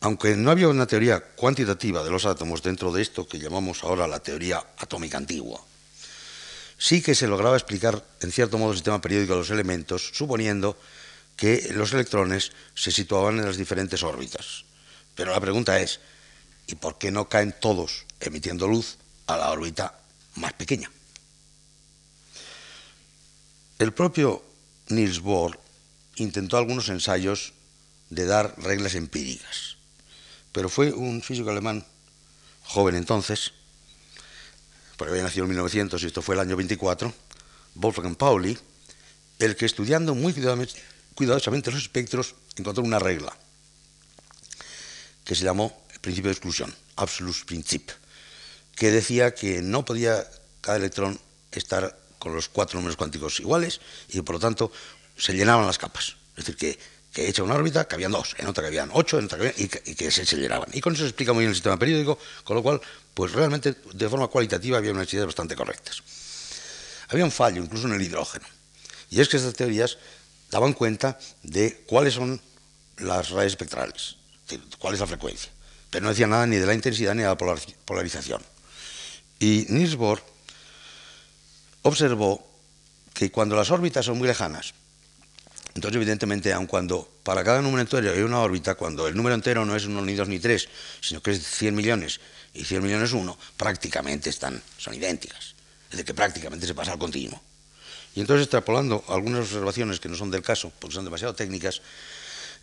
[0.02, 4.08] Aunque no había una teoría cuantitativa de los átomos dentro de esto que llamamos ahora
[4.08, 5.62] la teoría atómica antigua,
[6.78, 10.80] sí que se lograba explicar en cierto modo el sistema periódico de los elementos, suponiendo
[11.36, 14.64] que los electrones se situaban en las diferentes órbitas.
[15.16, 16.00] Pero la pregunta es,
[16.68, 20.00] ¿y por qué no caen todos emitiendo luz a la órbita
[20.36, 20.90] más pequeña?
[23.80, 24.44] El propio
[24.88, 25.60] Niels Bohr
[26.16, 27.54] intentó algunos ensayos
[28.10, 29.79] de dar reglas empíricas.
[30.52, 31.86] Pero fue un físico alemán,
[32.64, 33.54] joven entonces,
[34.98, 37.14] porque había nacido en 1900 y esto fue el año 24,
[37.76, 38.58] Wolfgang Pauli,
[39.40, 40.34] el que estudiando muy
[41.16, 43.36] cuidadosamente los espectros encontró una regla
[45.24, 47.92] que se llamó el principio de exclusión, Abschlussprinzip,
[48.76, 50.26] que decía que no podía
[50.62, 51.20] cada electrón
[51.52, 54.72] estar con los cuatro números cuánticos iguales y por lo tanto
[55.18, 56.16] se llenaban las capas.
[56.36, 56.80] Es decir, que
[57.20, 59.54] que hecha una órbita que habían dos, en otra que habían ocho, en otra que
[59.58, 60.70] y, que, se aceleraban.
[60.74, 62.82] Y con eso se explica muy bien el sistema periódico, con lo cual,
[63.14, 66.02] pues realmente de forma cualitativa había unas ideas bastante correctas.
[67.10, 68.46] Había un fallo incluso en el hidrógeno,
[69.10, 69.98] y es que estas teorías
[70.50, 72.40] daban cuenta de cuáles son
[72.98, 74.16] las rayas espectrales,
[74.78, 75.52] cuál es la frecuencia,
[75.90, 78.42] pero no decían nada ni de la intensidad ni de la polarización.
[79.40, 80.22] Y Niels Bohr
[81.82, 82.48] observó
[83.14, 84.74] que cuando las órbitas son muy lejanas,
[85.80, 89.64] entonces, evidentemente, aun cuando para cada número entero hay una órbita, cuando el número entero
[89.64, 90.68] no es uno, ni dos, ni tres,
[91.00, 92.20] sino que es 100 millones
[92.54, 95.56] y 100 millones uno, prácticamente están, son idénticas.
[95.86, 97.42] Es decir, que prácticamente se pasa al continuo.
[98.14, 101.82] Y entonces, extrapolando algunas observaciones que no son del caso, porque son demasiado técnicas,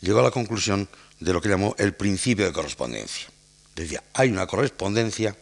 [0.03, 0.87] llegó a la conclusión
[1.19, 3.29] de lo que llamó el principio de correspondencia.
[3.75, 5.35] Decía, hay una correspondencia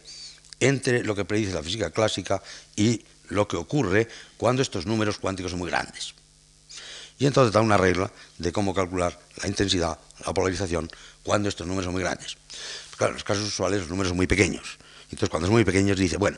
[0.61, 2.41] entre lo que predice la física clásica
[2.77, 4.07] y lo que ocurre
[4.37, 6.15] cuando estos números cuánticos son muy grandes.
[7.17, 10.89] Y entonces da una regla de cómo calcular la intensidad, la polarización,
[11.23, 12.37] cuando estos números son muy grandes.
[12.97, 14.77] Claro, en los casos usuales los números son muy pequeños.
[15.05, 16.37] Entonces, cuando son muy pequeños, dice, bueno,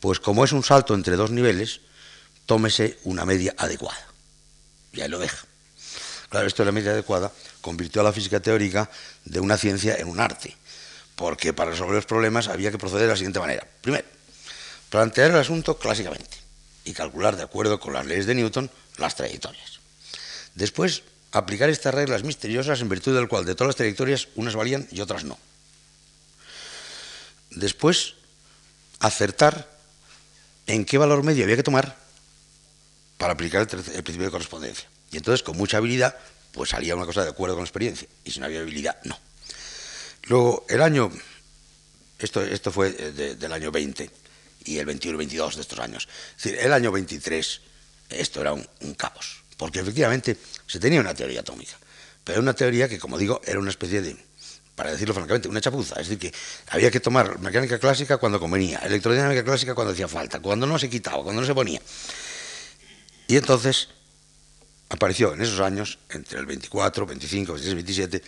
[0.00, 1.80] pues como es un salto entre dos niveles,
[2.46, 4.06] tómese una media adecuada.
[4.92, 5.38] Y ahí lo deja.
[6.28, 7.30] Claro, esto de la media adecuada
[7.60, 8.90] convirtió a la física teórica
[9.24, 10.56] de una ciencia en un arte,
[11.14, 13.66] porque para resolver los problemas había que proceder de la siguiente manera.
[13.80, 14.06] Primero,
[14.88, 16.38] plantear el asunto clásicamente
[16.84, 19.81] y calcular de acuerdo con las leyes de Newton las trayectorias.
[20.54, 24.86] Después, aplicar estas reglas misteriosas en virtud del cual de todas las trayectorias unas valían
[24.90, 25.38] y otras no.
[27.50, 28.14] Después,
[29.00, 29.70] acertar
[30.66, 31.96] en qué valor medio había que tomar
[33.18, 34.88] para aplicar el, principio de correspondencia.
[35.10, 36.16] Y entonces, con mucha habilidad,
[36.52, 38.08] pues salía una cosa de acuerdo con la experiencia.
[38.24, 39.18] Y si no había habilidad, no.
[40.24, 41.10] Luego, el año,
[42.18, 44.10] esto, esto fue del año 20
[44.64, 46.08] y el 21 y 22 de estos años.
[46.36, 47.60] Es decir, el año 23,
[48.10, 51.78] esto era un, un caos porque efectivamente se tenía una teoría atómica,
[52.24, 54.16] pero una teoría que, como digo, era una especie de,
[54.74, 56.36] para decirlo francamente, una chapuza, es decir, que
[56.70, 60.90] había que tomar mecánica clásica cuando convenía, electrodinámica clásica cuando hacía falta, cuando no se
[60.90, 61.80] quitaba, cuando no se ponía.
[63.28, 63.90] Y entonces
[64.88, 68.22] apareció en esos años, entre el 24, 25, 26, 27,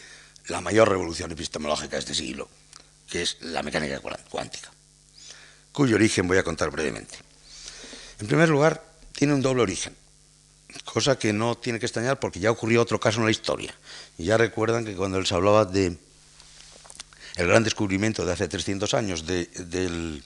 [0.51, 2.49] la mayor revolución epistemológica de este siglo,
[3.11, 4.71] que es la mecánica cuántica,
[5.73, 7.17] cuyo origen voy a contar brevemente.
[8.21, 10.04] En primer lugar, tiene un doble origen
[10.85, 13.75] cosa que no tiene que extrañar porque ya ocurrió otro caso en la historia.
[14.19, 15.97] Y ya recuerdan que cuando se hablaba de
[17.37, 20.23] el gran descubrimiento de hace 300 años del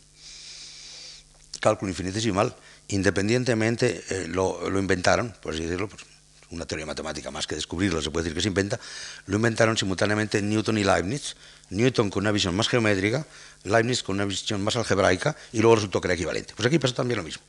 [1.61, 2.55] cálculo infinitesimal,
[2.89, 6.03] independientemente eh, lo, inventaron, por así decirlo, pues,
[6.51, 8.81] una teoría matemática más que descubrirlo, se puede decir que se inventa,
[9.27, 11.37] lo inventaron simultáneamente Newton y Leibniz,
[11.71, 13.27] Newton con una visión más geométrica,
[13.65, 16.55] Leibniz con una visión más algebraica, y luego resultó que era equivalente.
[16.57, 17.43] Pues aquí pasa también lo mismo.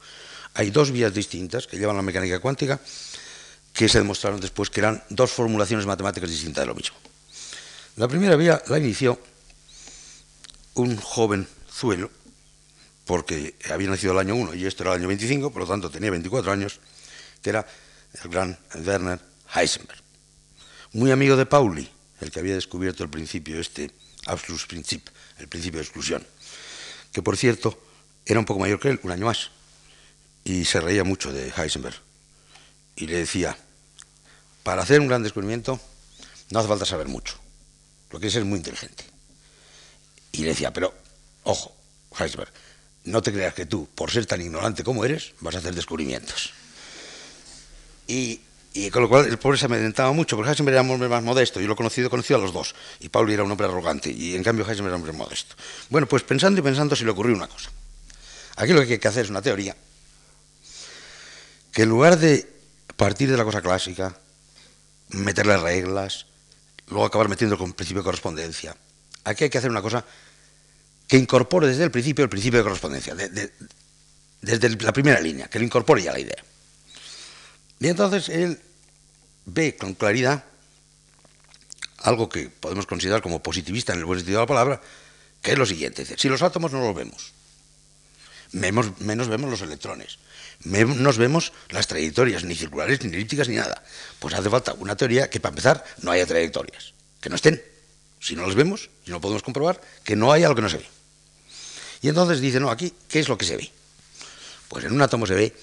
[0.54, 2.80] Hay dos vías distintas que llevan la mecánica cuántica
[3.74, 6.98] que se demostraron después que eran dos formulaciones matemáticas distintas de lo mismo.
[7.96, 9.20] La primera vía la inició
[10.76, 12.10] un joven zuelo,
[13.06, 15.90] porque había nacido el año 1 y esto era el año 25, por lo tanto
[15.90, 16.80] tenía 24 años,
[17.42, 17.66] que era
[18.24, 19.20] el gran Werner
[19.54, 20.00] Heisenberg.
[20.94, 21.90] Muy amigo de Pauli,
[22.22, 23.92] el que había descubierto el principio este
[24.26, 25.08] Abschlussprinzip,
[25.38, 26.26] el principio de exclusión,
[27.12, 27.82] que por cierto
[28.26, 29.52] era un poco mayor que él, un año más,
[30.44, 31.96] y se reía mucho de Heisenberg.
[32.96, 33.58] Y le decía,
[34.64, 35.80] para hacer un gran descubrimiento
[36.52, 37.36] no hace falta saber mucho,
[38.12, 39.04] lo que es ser muy inteligente.
[40.32, 40.94] Y le decía, pero,
[41.44, 41.76] ojo,
[42.18, 42.52] Heisenberg,
[43.06, 46.52] no te creas que tú, por ser tan ignorante como eres, vas a hacer descubrimientos.
[48.08, 48.42] Y,
[48.92, 51.60] con lo cual el pobre se amedrentaba mucho, porque Heisenberg era un hombre más modesto.
[51.60, 52.74] Yo lo he conocido, conocido a los dos.
[53.00, 55.56] Y Pauli era un hombre arrogante, y en cambio Heisenberg era un hombre modesto.
[55.90, 57.70] Bueno, pues pensando y pensando se le ocurrió una cosa.
[58.56, 59.76] Aquí lo que hay que hacer es una teoría
[61.72, 62.48] que en lugar de
[62.96, 64.18] partir de la cosa clásica,
[65.10, 66.26] meterle reglas,
[66.88, 68.76] luego acabar metiendo con principio de correspondencia,
[69.24, 70.06] aquí hay que hacer una cosa
[71.08, 73.16] que incorpore desde el principio el principio de correspondencia,
[74.42, 76.44] desde la primera línea, que le incorpore ya la idea.
[77.80, 78.60] Y entonces él
[79.46, 80.44] ve con claridad
[81.98, 84.82] algo que podemos considerar como positivista en el buen sentido de la palabra,
[85.42, 86.06] que es lo siguiente.
[86.18, 87.34] si los átomos no los vemos,
[88.52, 90.20] menos, menos vemos los electrones,
[90.64, 93.84] menos vemos las trayectorias, ni circulares, ni elípticas, ni nada.
[94.20, 97.62] Pues hace falta una teoría que, para empezar, no haya trayectorias, que no estén.
[98.20, 100.78] Si no las vemos, y no podemos comprobar, que no hay algo que no se
[100.78, 100.86] ve.
[102.02, 103.72] Y entonces dice, no, aquí, ¿qué es lo que se ve?
[104.68, 105.56] Pues en un átomo se ve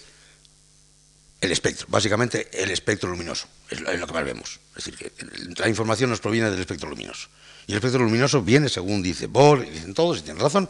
[1.40, 4.58] el espectro, básicamente el espectro luminoso, es lo que más vemos.
[4.76, 5.12] Es decir, que
[5.60, 7.28] la información nos proviene del espectro luminoso.
[7.66, 10.68] Y el espectro luminoso viene, según dice Bohr, y dicen todos, y tienen razón,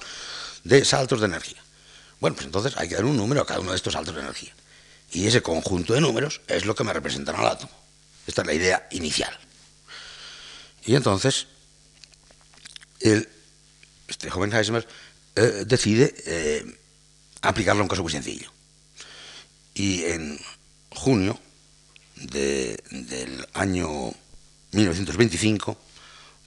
[0.65, 1.63] de saltos de energía.
[2.21, 4.23] Bueno, pues entonces hay que dar un número a cada uno de estos saltos de
[4.23, 4.55] energía.
[5.13, 7.73] Y ese conjunto de números es lo que me representan al átomo.
[8.27, 9.37] Esta es la idea inicial.
[10.85, 11.47] Y entonces,
[13.01, 14.87] este joven Heisenberg
[15.37, 16.79] eh, decide eh,
[17.43, 18.51] aplicarlo a un caso muy sencillo.
[19.75, 20.41] Y en
[20.91, 21.39] junio
[22.17, 24.13] del año
[24.73, 25.77] 1925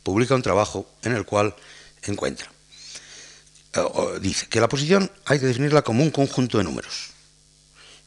[0.03, 1.55] publica un trabajo en el cual
[2.03, 2.51] encuentra,
[4.21, 7.11] dice que la posición hay que definirla como un conjunto de números.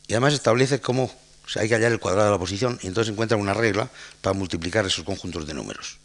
[0.06, 1.14] Y además establece cómo
[1.56, 4.86] hay que hallar el cuadrado de la posición y entonces encuentra una regla para multiplicar
[4.86, 5.98] esos conjuntos de números.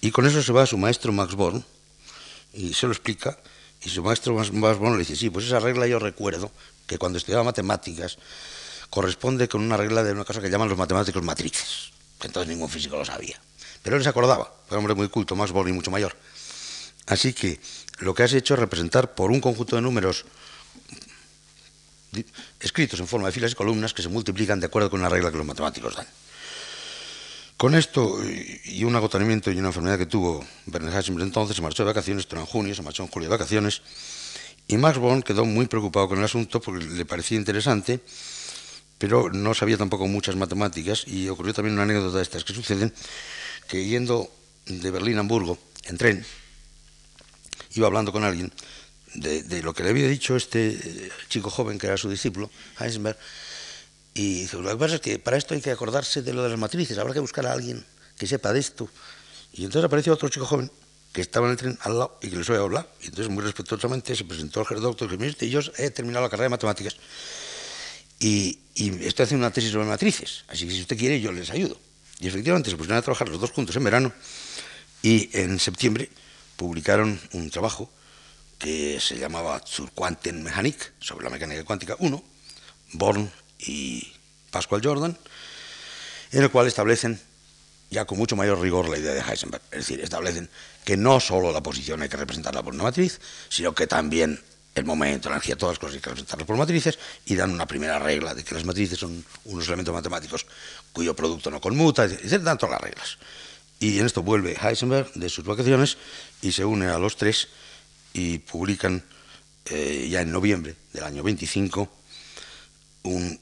[0.00, 1.64] Y con eso se va a su maestro Max Born
[2.52, 3.38] y se lo explica
[3.82, 6.50] y su maestro más, bueno le dice, sí, pues esa regla yo recuerdo
[6.86, 8.18] que cuando estudiaba matemáticas
[8.90, 12.68] corresponde con una regla de una cosa que llaman los matemáticos matrices, que entonces ningún
[12.68, 13.40] físico lo sabía.
[13.82, 16.16] Pero él se acordaba, fue un hombre muy culto, más y mucho mayor.
[17.06, 17.60] Así que
[18.00, 20.24] lo que has hecho es representar por un conjunto de números
[22.60, 25.30] escritos en forma de filas y columnas que se multiplican de acuerdo con la regla
[25.30, 26.06] que los matemáticos dan.
[27.56, 28.18] Con esto
[28.64, 32.22] y un agotamiento y una enfermedad que tuvo Bernard Heisenberg entonces, se marchó de vacaciones,
[32.22, 33.82] esto en junio, se marchó en julio de vacaciones,
[34.68, 38.00] y Max Born quedó muy preocupado con el asunto porque le parecía interesante,
[38.98, 42.94] pero no sabía tampoco muchas matemáticas, y ocurrió también una anécdota de estas que suceden,
[43.66, 44.30] que yendo
[44.66, 46.24] de Berlín a Hamburgo, en tren,
[47.78, 48.52] iba hablando con alguien
[49.14, 53.18] de, de lo que le había dicho este chico joven que era su discípulo, Heisenberg,
[54.14, 56.48] y dice, lo que pasa es que para esto hay que acordarse de lo de
[56.48, 57.84] las matrices, habrá que buscar a alguien
[58.18, 58.88] que sepa de esto.
[59.52, 60.70] Y entonces apareció otro chico joven
[61.12, 62.90] que estaba en el tren al lado y que les oía hablar.
[63.00, 66.50] Y entonces muy respetuosamente se presentó al doctor dice, yo he terminado la carrera de
[66.50, 66.96] matemáticas
[68.18, 71.78] y, estoy haciendo una tesis sobre matrices, así que si usted quiere yo les ayudo.
[72.20, 74.12] Y efectivamente se pusieron a trabajar los dos juntos en verano
[75.02, 76.10] y en septiembre
[76.58, 77.88] publicaron un trabajo
[78.58, 82.22] que se llamaba Zur Quantenmechanik, sobre la mecánica cuántica 1,
[82.94, 84.12] Born y
[84.50, 85.16] Pascual Jordan,
[86.32, 87.20] en el cual establecen
[87.90, 89.62] ya con mucho mayor rigor la idea de Heisenberg.
[89.70, 90.50] Es decir, establecen
[90.84, 94.40] que no solo la posición hay que representarla por una matriz, sino que también
[94.74, 97.66] el momento, la energía, todas las cosas hay que representarlas por matrices y dan una
[97.66, 100.44] primera regla de que las matrices son unos elementos matemáticos
[100.92, 102.42] cuyo producto no conmuta, etc.
[102.42, 103.18] Dan todas las reglas.
[103.80, 105.98] Y en esto vuelve Heisenberg de sus vacaciones
[106.42, 107.48] y se une a los tres
[108.12, 109.02] y publican
[109.66, 111.98] eh, ya en noviembre del año 25
[113.04, 113.38] un,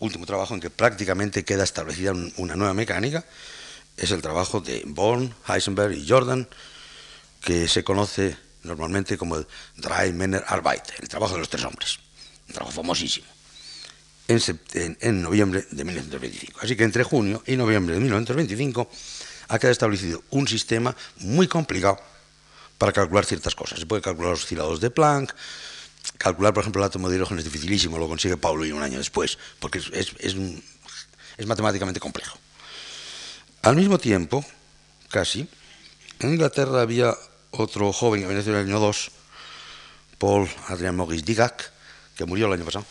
[0.00, 3.24] último trabajo en que prácticamente queda establecida una nueva mecánica.
[3.96, 6.48] Es el trabajo de Born, Heisenberg y Jordan,
[7.40, 10.14] que se conoce normalmente como el Drei
[10.46, 11.98] Arbeit, el trabajo de los tres hombres.
[12.48, 13.26] Un trabajo famosísimo.
[14.26, 16.60] En, noviembre de 1925.
[16.62, 18.88] Así que entre junio y noviembre de 1925
[19.54, 21.98] ha quedado establecido un sistema muy complicado
[22.76, 23.78] para calcular ciertas cosas.
[23.78, 25.32] Se puede calcular los osciladores de Planck,
[26.18, 28.98] calcular, por ejemplo, el átomo de hidrógeno es dificilísimo, lo consigue Paulo y un año
[28.98, 32.36] después, porque es, matemáticamente complejo.
[33.62, 34.44] Al mismo tiempo,
[35.08, 35.48] casi,
[36.18, 37.14] en Inglaterra había
[37.52, 39.10] otro joven que venía en el año 2,
[40.18, 41.72] Paul Adrian Maurice Digac,
[42.16, 42.84] que murió el año pasado,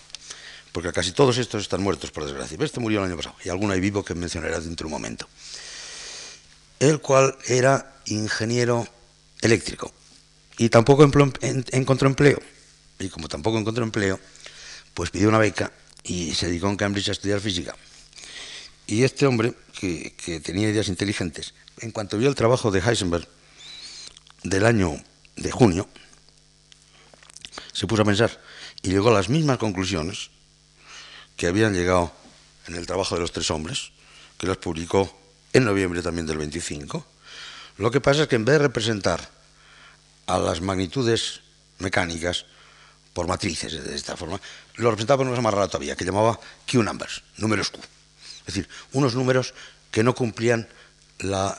[0.72, 2.58] porque casi todos estos están muertos, por desgracia.
[2.62, 5.28] Este murió el año pasado, y alguno hay vivo que mencionaré dentro de un momento.
[6.84, 8.86] El cual era ingeniero
[9.40, 9.94] eléctrico
[10.58, 11.10] y tampoco
[11.72, 12.42] encontró empleo.
[13.00, 14.20] Y como tampoco encontró empleo,
[14.94, 15.72] pues pidió una beca
[16.04, 17.74] y se dedicó en Cambridge a estudiar física.
[18.86, 23.30] Y este hombre, que, que tenía ideas inteligentes, en cuanto vio el trabajo de Heisenberg
[24.44, 25.02] del año
[25.38, 25.88] de junio,
[27.72, 28.42] se puso a pensar
[28.82, 30.32] y llegó a las mismas conclusiones
[31.38, 32.12] que habían llegado
[32.68, 33.94] en el trabajo de los tres hombres,
[34.38, 35.23] que los publicó
[35.54, 37.06] en noviembre también del 25.
[37.78, 39.30] Lo que pasa es que en vez de representar
[40.28, 41.42] a las magnitudes
[41.80, 42.46] mecánicas
[43.14, 44.42] por matrices de esta forma,
[44.76, 46.40] lo representaba por una más rara todavía, que llamaba
[46.70, 47.80] Q numbers, números Q.
[48.40, 49.54] Es decir, unos números
[49.92, 50.68] que no cumplían
[51.20, 51.58] la,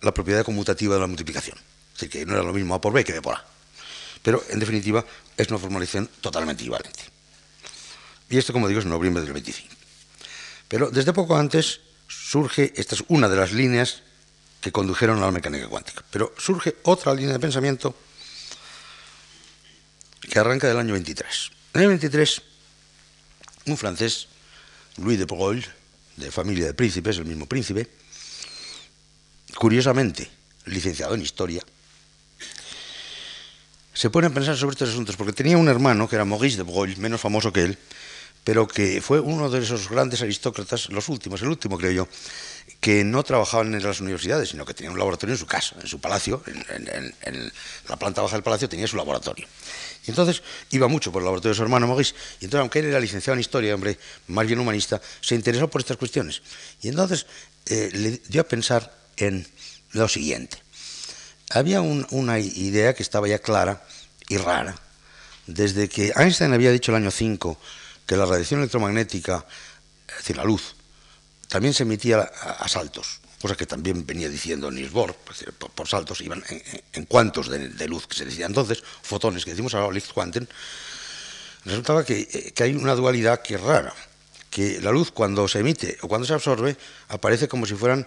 [0.00, 1.58] la propiedad conmutativa de la multiplicación.
[1.94, 3.44] Es decir, que no era lo mismo A por B que B por A.
[4.22, 5.04] Pero, en definitiva,
[5.36, 7.00] es una formalización totalmente equivalente.
[8.28, 9.74] Y esto, como digo, es en noviembre del 25.
[10.68, 11.80] Pero desde poco antes
[12.30, 14.02] surge, esta es una de las líneas
[14.60, 17.92] que condujeron a la mecánica cuántica, pero surge otra línea de pensamiento
[20.20, 21.50] que arranca del año 23.
[21.74, 22.42] En el 23,
[23.66, 24.28] un francés,
[24.98, 25.66] Louis de Broglie,
[26.16, 27.90] de familia de príncipes, el mismo príncipe,
[29.56, 30.30] curiosamente
[30.66, 31.64] licenciado en historia,
[33.92, 36.62] se pone a pensar sobre estos asuntos, porque tenía un hermano que era Maurice de
[36.62, 37.78] Broglie, menos famoso que él,
[38.44, 42.08] pero que fue uno de esos grandes aristócratas, los últimos, el último creo yo,
[42.80, 45.86] que no trabajaban en las universidades, sino que tenía un laboratorio en su casa, en
[45.86, 47.52] su palacio, en,
[47.88, 49.46] la planta baja del palacio tenía su laboratorio.
[50.06, 52.86] Y entonces iba mucho por el laboratorio de su hermano Maurice, y entonces, aunque él
[52.86, 53.98] era licenciado en historia, hombre,
[54.28, 56.40] más bien humanista, se interesó por estas cuestiones.
[56.80, 57.26] Y entonces
[57.66, 59.46] eh, le dio a pensar en
[59.92, 60.58] lo siguiente
[61.50, 63.82] había una idea que estaba ya clara
[64.28, 64.76] y rara.
[65.46, 67.58] Desde que Einstein había dicho el año 5
[68.10, 69.46] que la radiación electromagnética,
[70.08, 70.74] es decir, la luz,
[71.46, 76.42] también se emitía a, saltos, cosa que también venía diciendo Niels Bohr, por, saltos iban
[76.92, 80.48] en, cuantos de, luz que se decía entonces, fotones que decimos ahora, Lichtquanten,
[81.64, 83.94] resultaba que, eh, que hay una dualidad que es rara,
[84.50, 86.76] que la luz cuando se emite o cuando se absorbe
[87.10, 88.04] aparece como si fueran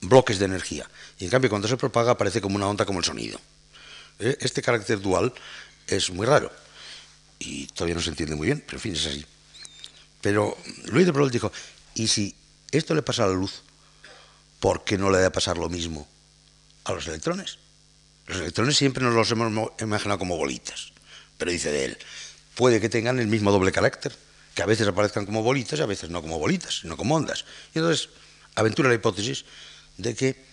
[0.00, 0.88] bloques de energía.
[1.18, 3.38] Y en cambio, cuando se propaga, aparece como una onda como el sonido.
[4.18, 4.38] ¿Eh?
[4.40, 5.34] Este carácter dual
[5.88, 6.63] es muy raro.
[7.38, 9.24] Y todavía no se entiende muy bien, pero en fin, es así.
[10.20, 11.52] Pero Louis de Broglie dijo,
[11.94, 12.34] ¿y si
[12.70, 13.62] esto le pasa a la luz,
[14.60, 16.08] por qué no le debe pasar lo mismo
[16.84, 17.58] a los electrones?
[18.26, 20.92] Los electrones siempre nos los hemos imaginado como bolitas.
[21.36, 21.98] Pero dice de él,
[22.54, 24.16] puede que tengan el mismo doble carácter,
[24.54, 27.44] que a veces aparezcan como bolitas y a veces no como bolitas, sino como ondas.
[27.74, 28.08] Y entonces
[28.54, 29.44] aventura la hipótesis
[29.98, 30.44] de que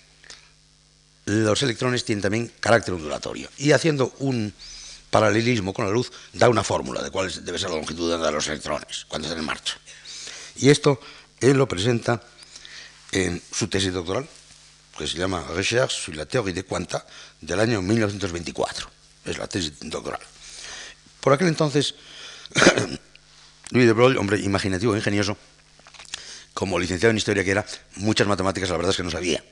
[1.26, 3.50] los electrones tienen también carácter ondulatorio.
[3.58, 4.54] Y haciendo un
[5.12, 8.48] paralelismo con la luz, da una fórmula de cuál debe ser la longitud de los
[8.48, 9.78] electrones cuando están en marcha.
[10.56, 11.00] Y esto
[11.40, 12.24] él lo presenta
[13.12, 14.28] en su tesis doctoral,
[14.98, 17.06] que se llama Recherche sur la théorie des quanta,
[17.42, 18.90] del año 1924.
[19.26, 20.22] Es la tesis doctoral.
[21.20, 21.96] Por aquel entonces,
[23.72, 25.38] Louis de Broglie, hombre imaginativo e ingenioso,
[26.54, 27.66] como licenciado en historia que era,
[27.98, 29.44] muchas matemáticas la verdad es que no sabía.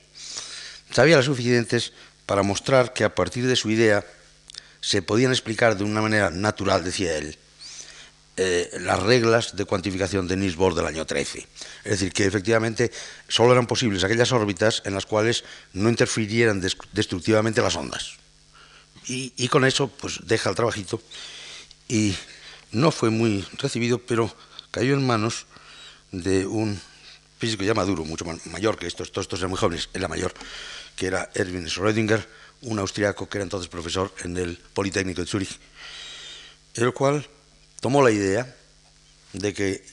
[0.91, 1.93] Sabía las suficientes
[2.25, 4.05] para mostrar que a partir de su idea
[4.81, 7.37] se podían explicar de una manera natural, decía él,
[8.37, 11.45] eh, las reglas de cuantificación de Niels Bohr del año 13.
[11.83, 12.89] Es decir, que efectivamente
[13.27, 16.61] solo eran posibles aquellas órbitas en las cuales no interfirieran
[16.93, 18.13] destructivamente las ondas.
[19.07, 21.01] Y, y, con eso, pues deja el trabajito
[21.87, 22.15] y
[22.71, 24.33] no fue muy recibido, pero
[24.71, 25.45] cayó en manos
[26.11, 26.79] de un
[27.39, 30.33] físico ya maduro, mucho mayor que estos, todos estos eran muy jóvenes, la mayor,
[30.95, 32.25] que era Erwin Schrödinger,
[32.61, 35.59] un austriaco que era entonces profesor en el Politécnico de Zúrich,
[36.75, 37.27] el cual
[37.79, 38.55] tomó la idea
[39.33, 39.85] de que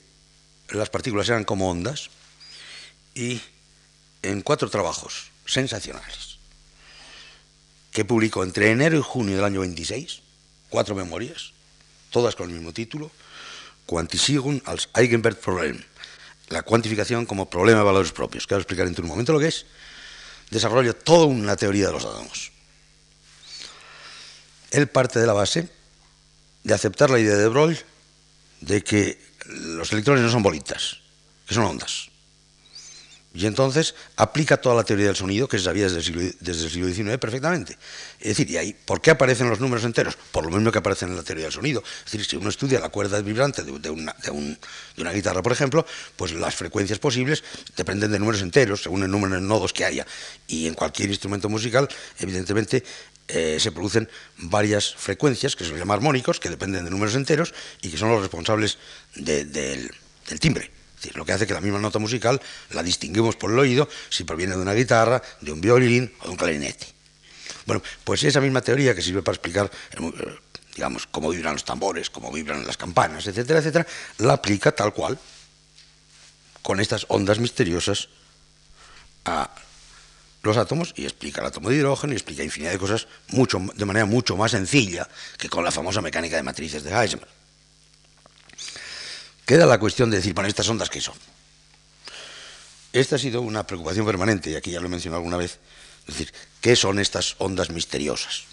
[0.69, 2.09] las partículas eran como ondas
[3.13, 3.41] y
[4.21, 6.37] en cuatro trabajos sensacionales
[7.91, 10.21] que publicó entre enero y junio del año 26,
[10.69, 11.53] cuatro memorias,
[12.11, 13.09] todas con el mismo título,
[13.87, 15.81] Quantisierung als Eigenwertproblem,
[16.49, 19.65] la cuantificación como problema de valores propios, que explicar en un momento lo que es,
[20.51, 22.51] desarrolla toda una teoría de los átomos.
[24.77, 25.67] Él parte de la base
[26.63, 27.83] de aceptar la idea de Broglie
[28.61, 30.99] de que los electrones no son bolitas,
[31.47, 32.11] que son ondas.
[33.37, 37.19] Y entonces aplica toda la teoría del sonido que se sabía desde el, siglo, XIX
[37.19, 37.77] perfectamente.
[38.19, 40.17] Es decir, ¿y ahí por qué aparecen los números enteros?
[40.31, 41.83] Por lo mismo que aparecen en la teoría del sonido.
[41.99, 44.57] Es decir, si uno estudia la cuerda vibrante de, una, de, un,
[44.95, 45.85] de, una, guitarra, por ejemplo,
[46.15, 47.43] pues las frecuencias posibles
[47.75, 50.07] dependen de números enteros, según el número de nodos que haya.
[50.47, 52.83] Y en cualquier instrumento musical, evidentemente,
[53.27, 57.91] eh, se producen varias frecuencias, que se llaman armónicos, que dependen de números enteros y
[57.91, 58.79] que son los responsables
[59.13, 59.91] de, del,
[60.27, 60.76] del timbre.
[60.97, 62.41] Decir, lo que hace que la misma nota musical
[62.71, 66.29] la distinguimos por el oído si proviene de una guitarra, de un violín o de
[66.31, 66.87] un clarinete.
[67.65, 70.37] Bueno, pues esa misma teoría que sirve para explicar, eh,
[70.73, 73.85] digamos, cómo vibran los tambores, cómo vibran las campanas, etcétera, etcétera,
[74.17, 75.19] la aplica tal cual,
[76.63, 78.09] con estas ondas misteriosas,
[79.25, 79.51] a
[80.41, 83.85] los átomos y explica el átomo de hidrógeno y explica infinidad de cosas mucho, de
[83.85, 87.36] manera mucho más sencilla que con la famosa mecánica de matrices de Heisenberg.
[89.47, 91.15] Queda la cuestión de decir, bueno, estas ondas qué son.
[92.91, 95.59] Esta ha sido una preocupación permanente, y aquí ya lo he mencionado alguna vez,
[96.01, 98.43] es decir, ¿qué son estas ondas misteriosas?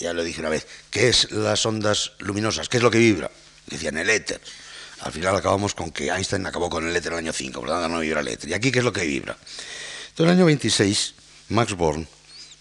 [0.00, 2.68] Ya lo dije una vez, ¿qué es las ondas luminosas?
[2.68, 3.30] ¿Qué es lo que vibra?
[3.68, 4.40] Decían el éter.
[5.02, 7.68] Al final acabamos con que Einstein acabó con el éter en el año 5, por
[7.68, 8.50] no vibra el éter.
[8.50, 9.36] ¿Y aquí qué es lo que vibra?
[9.38, 11.14] Entonces, en el año 26,
[11.50, 12.08] Max Born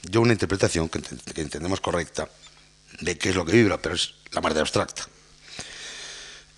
[0.04, 1.02] dio una interpretación que,
[1.42, 2.30] entendemos correcta
[3.00, 5.08] de qué es lo que vibra, pero es la de abstracta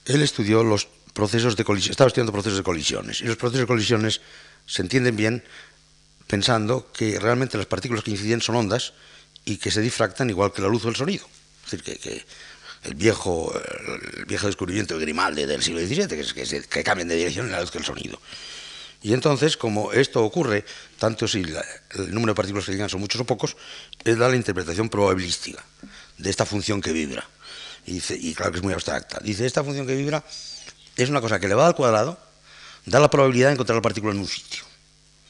[0.06, 3.68] él estudió los procesos de colisión, estaba estudiando procesos de colisiones, y los procesos de
[3.68, 4.22] colisiones
[4.66, 5.44] se entienden bien
[6.28, 8.94] pensando que realmente las partículas que inciden son ondas
[9.46, 11.28] y que se difractan igual que la luz o el sonido.
[11.66, 12.26] Es decir, que,
[12.84, 13.54] el, viejo,
[14.18, 17.46] el viejo descubrimiento de Grimaldi del siglo XVII, que, es, que, se, cambian de dirección
[17.48, 18.20] en la luz que el sonido.
[19.02, 20.66] Y entonces, como esto ocurre,
[20.98, 23.58] tanto si la, el número de partículas que llegan son muchos o pocos,
[24.06, 25.64] él da la interpretación probabilística
[26.18, 27.28] de esta función que vibra.
[27.86, 29.20] Y, claro que es muy abstracta.
[29.22, 30.24] Dice, esta función que vibra
[30.96, 32.18] es una cosa que elevada al cuadrado
[32.86, 34.64] da la probabilidad de encontrar la partícula en un sitio.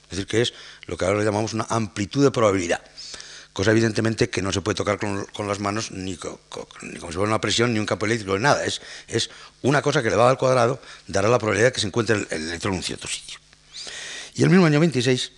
[0.04, 0.54] Es decir, que es
[0.86, 2.82] lo que ahora llamamos una amplitud de probabilidad.
[3.54, 6.40] Cosa evidentemente que no se puede tocar con, con las manos ni, con,
[6.82, 8.66] si fuera una presión, ni un campo eléctrico, ni nada.
[8.66, 9.30] Es, es
[9.62, 12.48] una cosa que elevada al cuadrado dará la probabilidad de que se encuentre el, el
[12.50, 13.40] electrón en un cierto sitio.
[14.36, 15.32] Y el mismo año 26,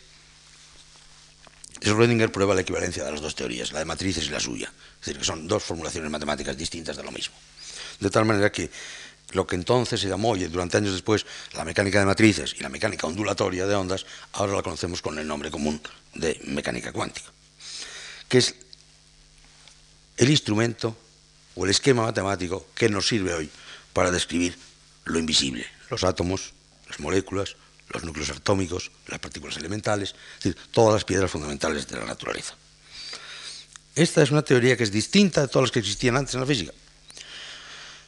[1.81, 4.71] Schrödinger prueba la equivalencia de las dos teorías, la de matrices y la suya.
[4.99, 7.35] Es decir, que son dos formulaciones matemáticas distintas de lo mismo.
[7.99, 8.69] De tal manera que
[9.31, 12.69] lo que entonces se llamó, y durante años después, la mecánica de matrices y la
[12.69, 15.81] mecánica ondulatoria de ondas, ahora la conocemos con el nombre común
[16.13, 17.27] de mecánica cuántica,
[18.29, 18.55] que es
[20.17, 20.95] el instrumento
[21.55, 23.49] o el esquema matemático que nos sirve hoy
[23.93, 24.57] para describir
[25.05, 26.53] lo invisible, los átomos,
[26.87, 27.55] las moléculas,
[27.89, 32.55] los núcleos atómicos, las partículas elementales, es decir, todas las piedras fundamentales de la naturaleza.
[33.95, 36.45] Esta es una teoría que es distinta de todas las que existían antes en la
[36.45, 36.73] física.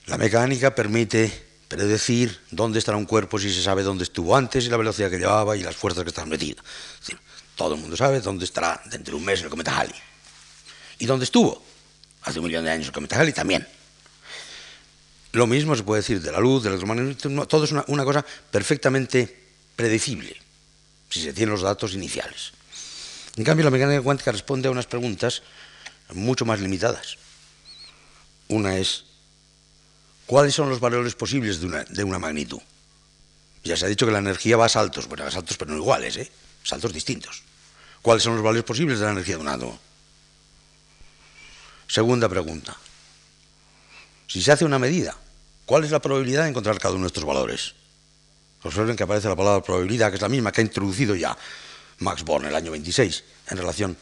[0.08, 4.70] La mecánica permite predecir dónde estará un cuerpo si se sabe dónde estuvo antes y
[4.70, 6.64] la velocidad que llevaba y las fuerzas que están metidas.
[6.96, 7.20] Es decir,
[7.56, 9.96] todo el mundo sabe dónde estará dentro de un mes el cometa Halley.
[11.00, 11.64] ¿Y dónde estuvo?
[12.24, 13.68] Hace un millón de años el cometa Halley también.
[15.34, 18.26] Lo mismo se puede decir de la luz, del electromagnetismo, todo es una, una cosa
[18.50, 19.47] perfectamente
[19.78, 20.36] predecible,
[21.10, 22.52] si se tienen los datos iniciales.
[23.38, 25.44] En cambio, la mecánica cuántica responde a unas preguntas
[26.14, 27.18] mucho más limitadas.
[28.50, 29.06] Una es,
[30.26, 32.60] ¿cuáles son los valores posibles de una, de una magnitud?
[33.64, 35.78] Ya se ha dicho que la energía va a saltos, bueno, a saltos pero no
[35.78, 36.32] iguales, ¿eh?
[36.64, 37.44] saltos distintos.
[38.02, 39.80] ¿Cuáles son los valores posibles de la energía de un átomo?
[41.88, 42.76] Segunda pregunta.
[44.28, 45.16] Si se hace una medida,
[45.66, 47.76] ¿cuál es la probabilidad de encontrar cada uno de estos valores?
[48.64, 51.38] Observen que aparece la palabra probabilidad, que es la misma que ha introducido ya
[52.00, 53.98] Max Born en el año 26 en relación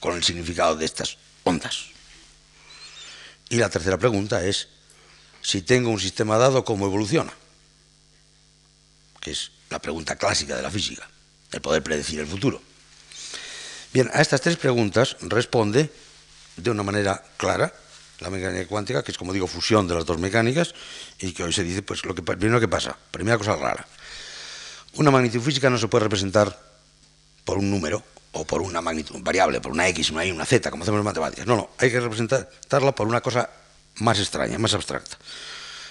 [0.00, 1.86] con el significado de estas ondas.
[3.48, 4.68] Y la tercera pregunta es,
[5.40, 7.32] si tengo un sistema dado, ¿cómo evoluciona?
[9.20, 11.08] Que es la pregunta clásica de la física,
[11.52, 12.60] el poder predecir el futuro.
[13.92, 15.90] Bien, a estas tres preguntas responde
[16.56, 17.72] de una manera clara
[18.20, 20.74] la mecánica cuántica, que es como digo fusión de las dos mecánicas,
[21.20, 23.86] y que hoy se dice, pues lo que primero que pasa, primera cosa rara.
[24.98, 26.58] Una magnitud física no se puede representar
[27.44, 30.72] por un número, o por una magnitud variable, por una X, una Y, una Z,
[30.72, 31.46] como hacemos en matemáticas.
[31.46, 33.48] No, no, hay que representarla por una cosa
[34.00, 35.16] más extraña, más abstracta.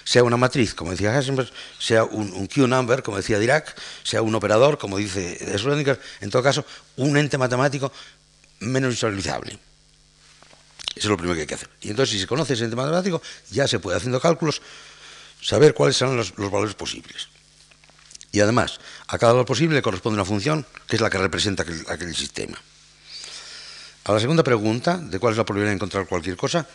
[0.04, 4.76] Sea una matriz, como decía Heisenberg, sea un, Q-number, como decía Dirac, sea un operador,
[4.76, 7.90] como dice Schrödinger, en todo caso, un ente matemático
[8.60, 9.58] menos visualizable.
[10.94, 11.70] Eso es lo primero que hay que hacer.
[11.80, 14.60] Y entonces, si se conoce ese ente matemático, ya se puede, haciendo cálculos,
[15.40, 17.28] saber cuáles los, los valores posibles.
[18.32, 21.64] Y además, a cada valor posible le corresponde una función que es la que representa
[21.88, 22.58] aquel, sistema.
[24.04, 26.66] A la segunda pregunta, de cuál es la probabilidad de encontrar cualquier cosa,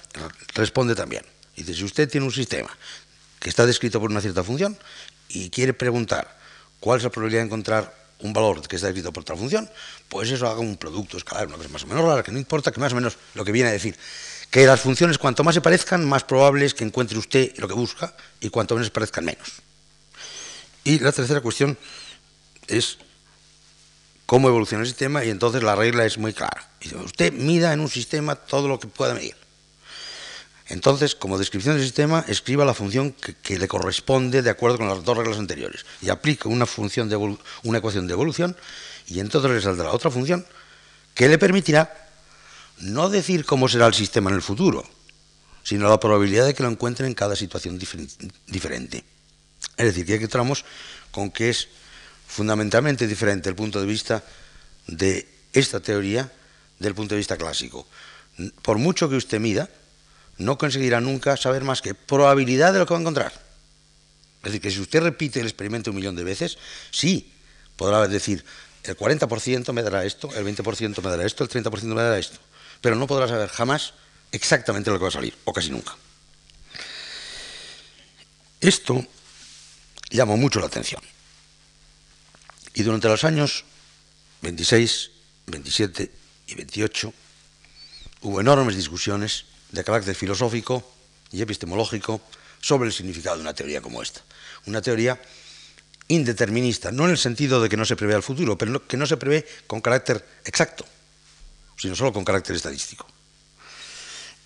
[0.54, 1.24] responde también.
[1.56, 2.70] Dice, si usted tiene un sistema
[3.40, 4.78] que está descrito por una cierta función
[5.30, 6.38] y quiere preguntar
[6.80, 9.70] cuál es la probabilidad de encontrar un valor que está escrito por otra función,
[10.10, 12.72] pues eso haga un producto escalar, una cosa más o menos rara, que no importa,
[12.72, 13.98] que más o menos lo que viene a decir,
[14.50, 17.74] que las funciones cuanto más se parezcan, más probable es que encuentre usted lo que
[17.74, 19.62] busca y cuanto menos se parezcan menos.
[20.84, 21.78] Y la tercera cuestión
[22.68, 22.98] es
[24.26, 26.70] cómo evoluciona el sistema y entonces la regla es muy clara.
[27.04, 29.36] Usted mida en un sistema todo lo que pueda medir.
[30.68, 35.04] Entonces, como descripción del sistema, escriba la función que, le corresponde de acuerdo con las
[35.04, 38.56] dos reglas anteriores y aplique una, función de una ecuación de evolución
[39.08, 40.46] y entonces le saldrá otra función
[41.14, 42.10] que le permitirá
[42.80, 44.84] no decir cómo será el sistema en el futuro,
[45.64, 47.78] sino la probabilidad de que lo encuentre en cada situación
[48.48, 49.04] diferente.
[49.78, 50.66] Es decir, que aquí entramos
[51.12, 51.68] con que es
[52.28, 54.24] fundamentalmente diferente el punto de vista
[54.88, 56.32] de esta teoría
[56.80, 57.88] del punto de vista clásico.
[58.62, 59.70] Por mucho que usted mida,
[60.38, 63.34] no conseguirá nunca saber más que probabilidad de lo que va a encontrar.
[64.44, 66.58] Es decir, que si usted repite el experimento un millón de veces,
[66.92, 67.32] sí,
[67.78, 68.44] podrá decir,
[68.84, 72.40] el 40% me dará esto, el 20% me dará esto, el 30% me dará esto,
[72.82, 73.94] pero no podrá saber jamás
[74.32, 75.96] exactamente lo que va a salir, o casi nunca.
[78.60, 79.06] Esto
[80.18, 81.02] llamó mucho la atención.
[82.74, 83.66] Y durante los años
[84.42, 85.12] 26,
[85.48, 86.12] 27
[86.48, 87.14] y 28
[88.22, 90.84] hubo enormes discusiones de carácter filosófico
[91.32, 92.22] y epistemológico
[92.62, 94.22] sobre el significado de una teoría como esta.
[94.66, 95.20] Una teoría
[96.08, 99.06] indeterminista, no en el sentido de que no se prevé el futuro, pero que no
[99.06, 100.86] se prevé con carácter exacto,
[101.78, 103.08] sino solo con carácter estadístico.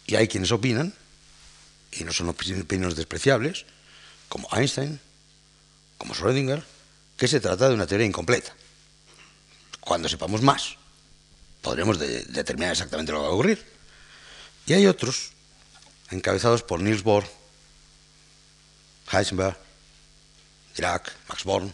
[0.05, 0.93] Y hay quienes opinan,
[1.91, 3.65] y no son opiniones despreciables,
[4.29, 4.99] como Einstein,
[5.97, 6.63] como Schrödinger,
[7.17, 8.53] que se trata de una teoría incompleta.
[9.79, 10.75] Cuando sepamos más,
[11.61, 13.65] podremos determinar exactamente lo que va a ocurrir.
[14.65, 15.31] Y hay otros,
[16.11, 17.25] encabezados por Niels Bohr,
[19.11, 19.57] Heisenberg,
[20.75, 21.73] Dirac, Max Born,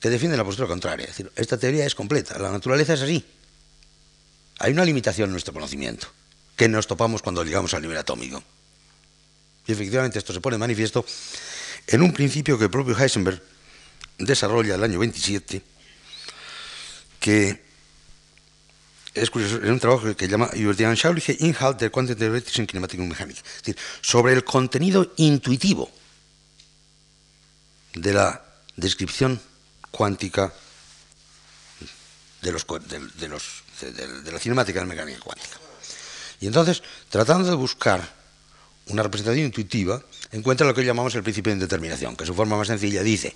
[0.00, 1.04] que defienden la postura contraria.
[1.04, 3.24] Es decir, esta teoría es completa, la naturaleza es así.
[4.58, 6.08] Hay una limitación en nuestro conocimiento,
[6.56, 8.42] que nos topamos cuando llegamos al nivel atómico.
[9.66, 11.04] Y efectivamente esto se pone de manifiesto
[11.86, 13.42] en un principio que el propio Heisenberg
[14.18, 15.62] desarrolla el año 27,
[17.20, 17.64] que
[19.14, 23.08] es curioso, es un trabajo que llama über die anschauliche Inhalt der quantentheoretischen Kinematik und
[23.08, 25.90] Mechanik, es decir, sobre el contenido intuitivo
[27.94, 28.44] de la
[28.76, 29.40] descripción
[29.92, 30.52] cuántica
[32.42, 35.58] de, los, de, los, de, la cinemática de la mecánica cuántica.
[36.40, 38.06] Y entonces, tratando de buscar
[38.86, 40.02] una representación intuitiva,
[40.34, 43.34] encuentra lo que llamamos el principio de indeterminación, que su forma más sencilla dice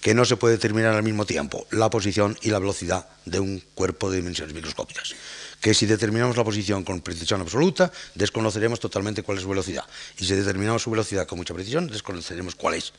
[0.00, 3.62] que no se puede determinar al mismo tiempo la posición y la velocidad de un
[3.74, 5.14] cuerpo de dimensiones microscópicas.
[5.60, 9.84] Que si determinamos la posición con precisión absoluta, desconoceremos totalmente cuál es su velocidad.
[10.18, 12.92] Y si determinamos su velocidad con mucha precisión, desconoceremos cuál es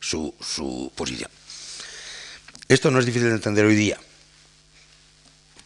[0.00, 1.30] su, posición.
[2.68, 3.98] Esto no es difícil de entender hoy día,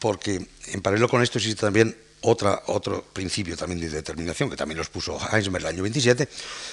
[0.00, 4.78] porque en paralelo con esto existe también otra, otro principio también de determinación, que también
[4.78, 6.28] los puso Heisenberg el año 27,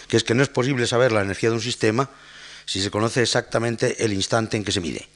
[0.07, 2.09] que es que no es posible saber la energía de un sistema
[2.65, 5.07] si se conoce exactamente el instante en que se mide,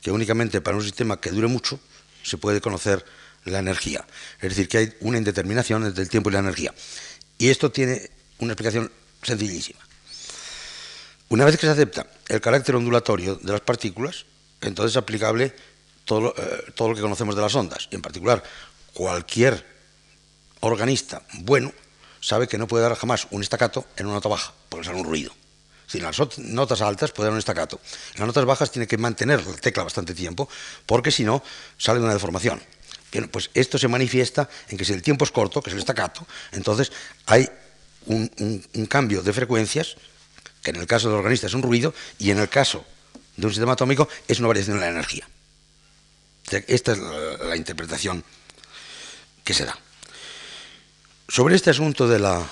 [0.00, 1.80] que únicamente para un sistema que dure mucho
[2.22, 3.04] se puede conocer
[3.44, 4.06] la energía.
[4.40, 6.72] Es decir, que hay una indeterminación entre el tiempo y la energía.
[7.38, 8.08] Y esto tiene
[8.38, 8.90] una explicación
[9.22, 9.80] sencillísima.
[11.28, 14.26] Una vez que se acepta el carácter ondulatorio de las partículas,
[14.60, 15.52] entonces es aplicable
[16.04, 17.88] todo, eh, todo lo que conocemos de las ondas.
[17.90, 18.44] Y en particular,
[18.92, 19.71] cualquier
[20.62, 21.72] organista bueno
[22.20, 25.04] sabe que no puede dar jamás un estacato en una nota baja, porque sale un
[25.04, 25.32] ruido.
[25.86, 27.80] Si las notas altas puede dar un estacato.
[28.14, 30.48] En las notas bajas tiene que mantener la tecla bastante tiempo,
[30.86, 31.42] porque si no,
[31.76, 32.62] sale una deformación.
[33.30, 36.26] Pues esto se manifiesta en que si el tiempo es corto, que es el estacato,
[36.52, 36.92] entonces
[37.26, 37.46] hay
[38.06, 39.96] un, cambio de frecuencias,
[40.62, 42.86] que en el caso del organista es un ruido, y en el caso
[43.36, 45.28] de un sistema atómico es una variación de la energía.
[46.50, 48.24] Esta es la, interpretación
[49.44, 49.78] que se da.
[51.32, 52.46] Sobre este asunto de la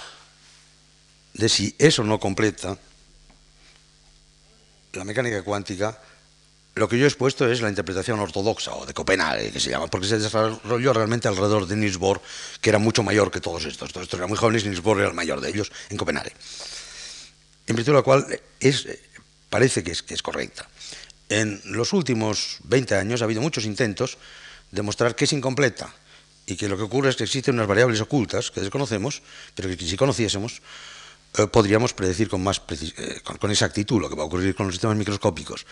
[1.34, 2.78] de si eso no completa
[4.94, 6.00] la mecánica cuántica,
[6.76, 9.88] lo que yo he expuesto es la interpretación ortodoxa o de Copenhague, que se llama,
[9.88, 12.22] porque se desarrolló realmente alrededor de Niels Bohr,
[12.62, 13.92] que era mucho mayor que todos estos.
[13.92, 16.32] Todos estos eran muy jóvenes Niels Bohr era el mayor de ellos en Copenhague.
[17.66, 18.88] En virtud de lo cual es,
[19.50, 20.66] parece que es, que es correcta.
[21.28, 24.16] En los últimos 20 años ha habido muchos intentos
[24.70, 25.92] de mostrar que es incompleta
[26.50, 29.22] y que lo que ocurre es que existen unas variables ocultas que desconocemos,
[29.54, 30.60] pero que si conociésemos,
[31.38, 34.74] eh, podríamos predecir con, más eh, con, exactitud lo que va a ocurrir con los
[34.74, 35.64] sistemas microscópicos.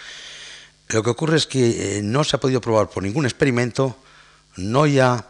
[0.89, 3.99] Lo que ocurre es que eh, no se ha podido probar por ningún experimento,
[4.57, 5.29] no ya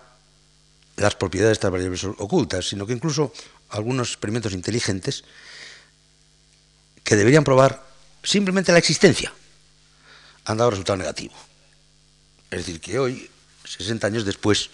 [0.96, 3.32] las propiedades de estas variables ocultas, sino que incluso
[3.70, 5.24] algunos experimentos inteligentes
[7.04, 7.86] que deberían probar
[8.22, 9.32] simplemente la existencia.
[10.44, 11.34] han dado resultado negativo.
[12.50, 13.30] Es decir, que hoy,
[13.64, 14.70] 60 años después,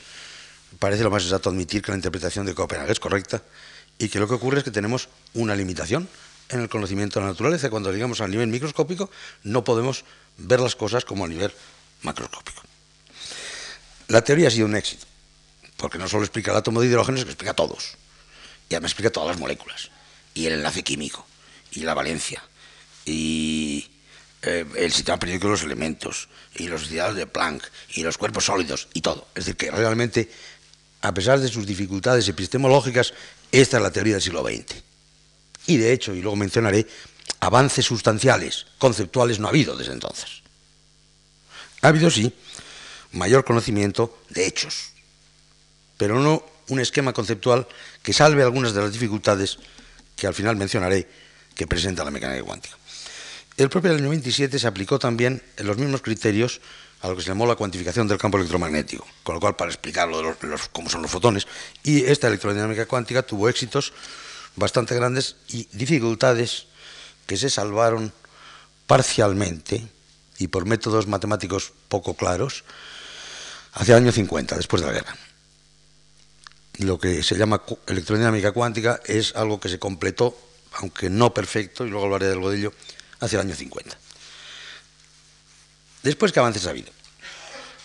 [0.78, 3.42] parece lo más exacto admitir que la interpretación de Copenhague es correcta
[3.98, 6.08] y que lo que ocurre es que tenemos una limitación
[6.48, 7.70] en el conocimiento de la naturaleza.
[7.70, 9.10] Cuando llegamos al nivel microscópico,
[9.42, 10.04] no podemos
[10.36, 11.52] ver las cosas como a nivel
[12.02, 12.62] macroscópico.
[14.08, 15.06] La teoría ha sido un éxito,
[15.76, 17.96] porque no solo explica el átomo de hidrógeno, sino que explica todos.
[18.68, 19.90] Y además explica todas las moléculas,
[20.34, 21.26] y el enlace químico,
[21.72, 22.42] y la valencia,
[23.06, 23.90] y
[24.42, 27.64] eh, el sistema periódico de los elementos, y los ideales de Planck,
[27.94, 29.26] y los cuerpos sólidos, y todo.
[29.34, 30.30] Es decir, que realmente,
[31.04, 33.12] a pesar de sus dificultades epistemológicas,
[33.52, 34.64] esta es la teoría del siglo XX.
[35.66, 36.86] Y de hecho, y luego mencionaré,
[37.40, 40.42] avances sustanciales, conceptuales, no ha habido desde entonces.
[41.82, 42.32] Ha habido, sí,
[43.12, 44.92] mayor conocimiento de hechos,
[45.98, 47.68] pero no un esquema conceptual
[48.02, 49.58] que salve algunas de las dificultades
[50.16, 51.06] que al final mencionaré
[51.54, 52.78] que presenta la mecánica cuántica.
[53.58, 56.62] El propio año 27 se aplicó también en los mismos criterios
[57.04, 60.08] a lo que se llamó la cuantificación del campo electromagnético, con lo cual para explicar
[60.72, 61.46] cómo son los fotones,
[61.82, 63.92] y esta electrodinámica cuántica tuvo éxitos
[64.56, 66.64] bastante grandes y dificultades
[67.26, 68.10] que se salvaron
[68.86, 69.86] parcialmente
[70.38, 72.64] y por métodos matemáticos poco claros
[73.74, 75.14] hacia el año 50, después de la guerra.
[76.78, 80.38] Lo que se llama electrodinámica cuántica es algo que se completó,
[80.72, 82.72] aunque no perfecto, y luego hablaré del godillo,
[83.20, 83.98] hacia el año 50.
[86.02, 86.93] Después, ¿qué avances ha habido?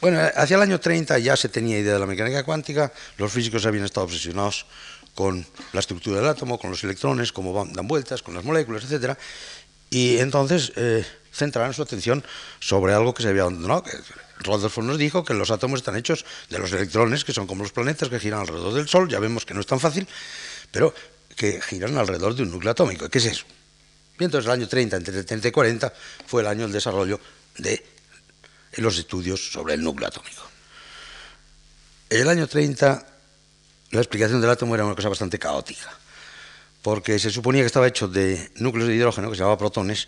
[0.01, 3.65] Bueno, hacia el año 30 ya se tenía idea de la mecánica cuántica, los físicos
[3.65, 4.65] habían estado obsesionados
[5.13, 9.17] con la estructura del átomo, con los electrones, cómo dan vueltas, con las moléculas, etc.
[9.89, 12.23] Y entonces eh, centraron su atención
[12.61, 13.83] sobre algo que se había abandonado.
[14.39, 17.73] Rutherford nos dijo que los átomos están hechos de los electrones, que son como los
[17.73, 20.07] planetas que giran alrededor del Sol, ya vemos que no es tan fácil,
[20.71, 20.93] pero
[21.35, 23.09] que giran alrededor de un núcleo atómico.
[23.09, 23.45] ¿Qué es eso?
[24.17, 25.93] Y entonces el año 30, entre 30 y 40,
[26.25, 27.19] fue el año del desarrollo
[27.57, 27.83] de
[28.79, 30.43] los estudios sobre el núcleo atómico.
[32.09, 33.05] En el año 30
[33.91, 35.89] la explicación del átomo era una cosa bastante caótica,
[36.83, 40.07] porque se suponía que estaba hecho de núcleos de hidrógeno, que se llamaba protones,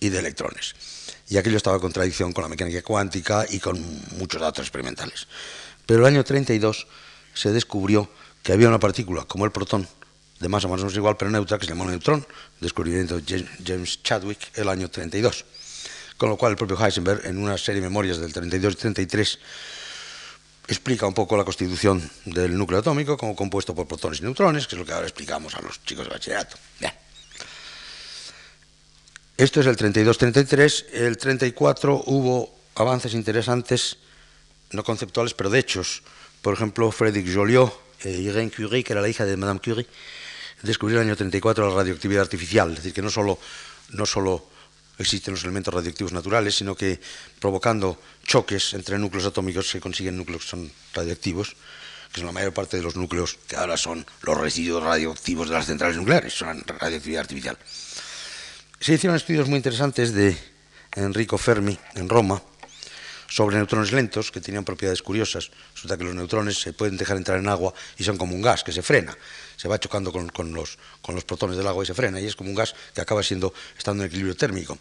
[0.00, 0.74] y de electrones.
[1.28, 3.80] Y aquello estaba en contradicción con la mecánica cuántica y con
[4.18, 5.26] muchos datos experimentales.
[5.86, 6.86] Pero el año 32
[7.32, 8.10] se descubrió
[8.42, 9.88] que había una partícula, como el protón,
[10.40, 12.26] de más o menos igual, pero neutra, que se llamó neutrón,
[12.60, 15.46] descubrimiento de James Chadwick el año 32.
[16.24, 19.38] Con lo cual el propio Heisenberg, en una serie de memorias del 32 y 33,
[20.68, 24.74] explica un poco la constitución del núcleo atómico como compuesto por protones y neutrones, que
[24.74, 26.56] es lo que ahora explicamos a los chicos de bachillerato.
[29.36, 30.86] Esto es el 32-33.
[30.94, 33.98] El 34 hubo avances interesantes,
[34.70, 36.02] no conceptuales, pero de hechos.
[36.40, 37.70] Por ejemplo, Frédéric Joliot
[38.04, 39.86] eh, Irene Curie, que era la hija de Madame Curie,
[40.62, 42.70] descubrió en el año 34 la radioactividad artificial.
[42.70, 43.38] Es decir, que no solo,
[43.90, 44.53] no solo
[44.98, 47.00] existen los elementos radioactivos naturales, sino que
[47.40, 51.56] provocando choques entre núcleos atómicos se consiguen núcleos que son radioactivos,
[52.12, 55.54] que son la mayor parte de los núcleos que ahora son los residuos radioactivos de
[55.54, 57.58] las centrales nucleares, son radioactividad artificial.
[58.80, 60.36] Se hicieron estudios muy interesantes de
[60.94, 62.40] Enrico Fermi en Roma
[63.28, 65.50] sobre neutrones lentos que tenían propiedades curiosas.
[65.74, 68.62] Resulta que los neutrones se pueden dejar entrar en agua y son como un gas
[68.62, 69.16] que se frena
[69.64, 72.36] se va chocando con, los, con los protones del agua y se frena, y es
[72.36, 74.76] como un gas que acaba siendo, estando en equilibrio térmico.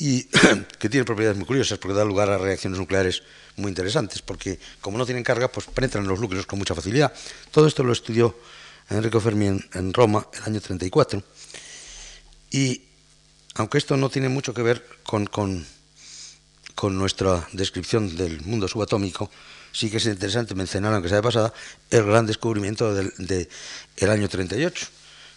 [0.00, 0.24] Y
[0.80, 3.22] que tiene propiedades muy curiosas porque da lugar a reacciones nucleares
[3.54, 7.12] muy interesantes, porque como no tienen carga, pues penetran los núcleos con mucha facilidad.
[7.52, 8.36] Todo esto lo estudió
[8.88, 11.22] Enrico Fermi en, Roma el año 34.
[12.50, 12.82] Y
[13.54, 15.64] aunque esto no tiene mucho que ver con, con,
[16.80, 19.30] con nuestra descripción del mundo subatómico,
[19.70, 21.52] sí que es interesante mencionar, aunque sea de pasada,
[21.90, 23.50] el gran descubrimiento del de,
[23.98, 24.86] el año 38.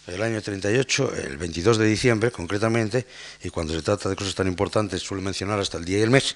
[0.06, 3.06] El año 38, el 22 de diciembre concretamente,
[3.42, 6.08] y cuando se trata de cosas tan importantes suele mencionar hasta el día y el
[6.08, 6.34] mes,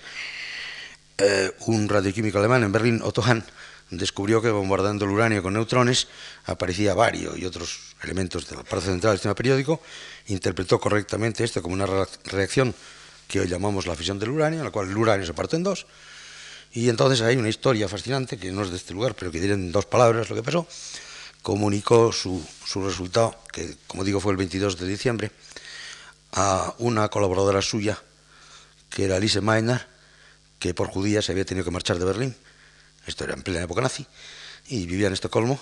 [1.16, 3.42] eh, un radioquímico alemán en Berlín, Otto Hahn,
[3.88, 6.09] descubrió que bombardeando el uranio con neutrones
[6.44, 9.80] aparecía bario y otros elementos de la parte central del sistema periódico,
[10.26, 11.86] interpretó correctamente esto como una
[12.24, 12.74] reacción
[13.29, 15.62] que hoy llamamos la fisión del uranio, en la cual el uranio se parte en
[15.62, 15.87] dos,
[16.72, 19.55] y entonces hay una historia fascinante, que no es de este lugar, pero que diré
[19.55, 20.66] en dos palabras lo que pasó.
[21.43, 25.31] Comunicó su, su resultado, que como digo fue el 22 de diciembre,
[26.33, 27.99] a una colaboradora suya,
[28.91, 29.87] que era Lise Meiner,
[30.59, 32.37] que por judía se había tenido que marchar de Berlín.
[33.07, 34.07] Esto era en plena época nazi,
[34.68, 35.59] y vivía en Estocolmo.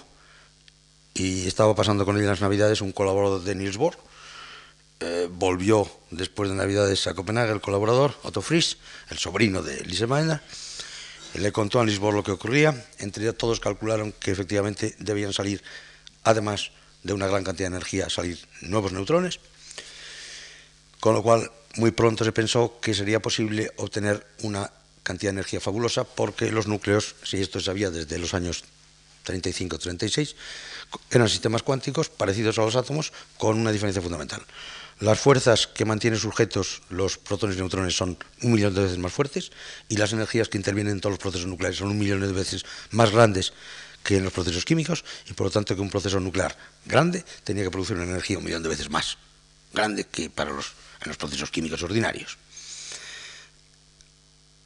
[1.15, 3.97] Y estaba pasando con ella las Navidades un colaborador de Niels Bohr.
[5.01, 8.79] Eh, volvió después de Navidades a Copenhague el colaborador, Otto Frisch,
[9.11, 10.41] el sobrino de Lise Meiner
[11.39, 15.63] le contó a Lisboa lo que ocurría, entre todos calcularon que efectivamente debían salir,
[16.25, 16.71] además
[17.03, 19.41] de una gran cantidad de energía, salir nuevos neutrones,
[21.01, 24.71] con lo cual muy pronto se pensó que sería posible obtener una
[25.03, 28.65] cantidad de energía fabulosa porque los núcleos, si esto se sabía desde los años
[29.27, 30.35] 35-36,
[31.11, 34.43] eran sistemas cuánticos parecidos a los átomos con una diferencia fundamental.
[34.99, 39.13] Las fuerzas que mantienen sujetos los protones y neutrones son un millón de veces más
[39.13, 39.53] fuertes
[39.91, 42.65] y las energías que intervienen en todos los procesos nucleares son un millón de veces
[42.93, 43.53] más grandes
[44.03, 47.63] que en los procesos químicos y por lo tanto que un proceso nuclear grande tenía
[47.63, 49.19] que producir una energía un millón de veces más
[49.75, 50.73] grande que para los,
[51.03, 52.39] en los procesos químicos ordinarios.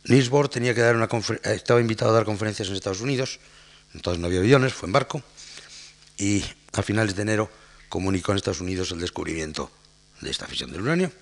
[0.05, 1.09] Niels Bohr tenía que dar una
[1.43, 3.41] estaba invitado a dar conferencias en Estados Unidos,
[3.95, 5.23] entonces no había aviones, fue en barco
[6.17, 7.51] y a finales de enero
[7.89, 9.73] comunicó en Estados Unidos el descubrimiento
[10.21, 11.13] de esta fisión del uranio.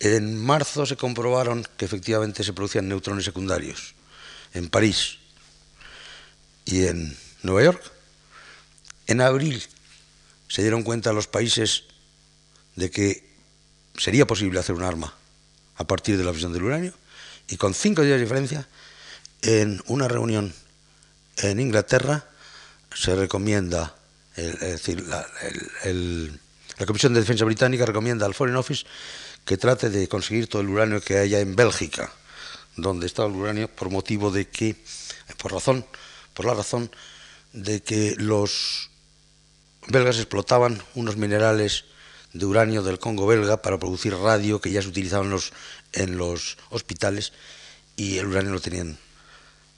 [0.00, 3.94] En marzo se comprobaron que efectivamente se producían neutrones secundarios
[4.54, 5.18] en París
[6.64, 7.92] y en Nueva York.
[9.06, 9.62] En abril
[10.48, 11.84] se dieron cuenta los países
[12.76, 13.28] de que
[13.96, 15.14] sería posible hacer un arma
[15.76, 16.94] a partir de la fisión del uranio
[17.48, 18.68] y con cinco días de diferencia,
[19.42, 20.52] en una reunión
[21.38, 22.28] en Inglaterra
[22.94, 23.94] se recomienda
[24.38, 25.26] es decir, la,
[26.86, 28.86] Comisión de Defensa Británica recomienda al Foreign Office
[29.44, 32.12] que trate de conseguir todo el uranio que haya en Bélgica,
[32.76, 34.76] donde está el uranio, por motivo de que,
[35.38, 35.84] por razón,
[36.34, 36.90] por la razón
[37.52, 38.90] de que los
[39.88, 41.86] belgas explotaban unos minerales
[42.32, 45.52] de uranio del Congo belga para producir radio que ya se utilizaban los,
[45.92, 47.32] en los hospitales
[47.96, 48.98] y el uranio lo tenían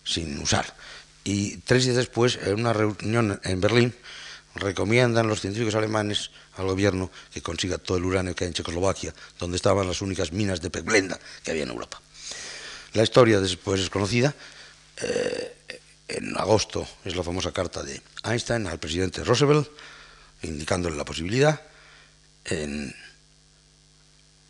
[0.05, 0.75] sin usar.
[1.25, 3.95] Y tres días después, en una reunión en Berlín,
[4.55, 9.15] recomiendan los científicos alemanes al gobierno que consiga todo el uranio que hay en Checoslovaquia,
[9.39, 12.01] donde estaban las únicas minas de pecblenda que había en Europa.
[12.95, 14.35] La historia después es conocida.
[15.03, 15.57] Eh,
[16.09, 19.69] en agosto es la famosa carta de Einstein al presidente Roosevelt,
[20.43, 21.61] indicándole la posibilidad.
[22.45, 22.93] En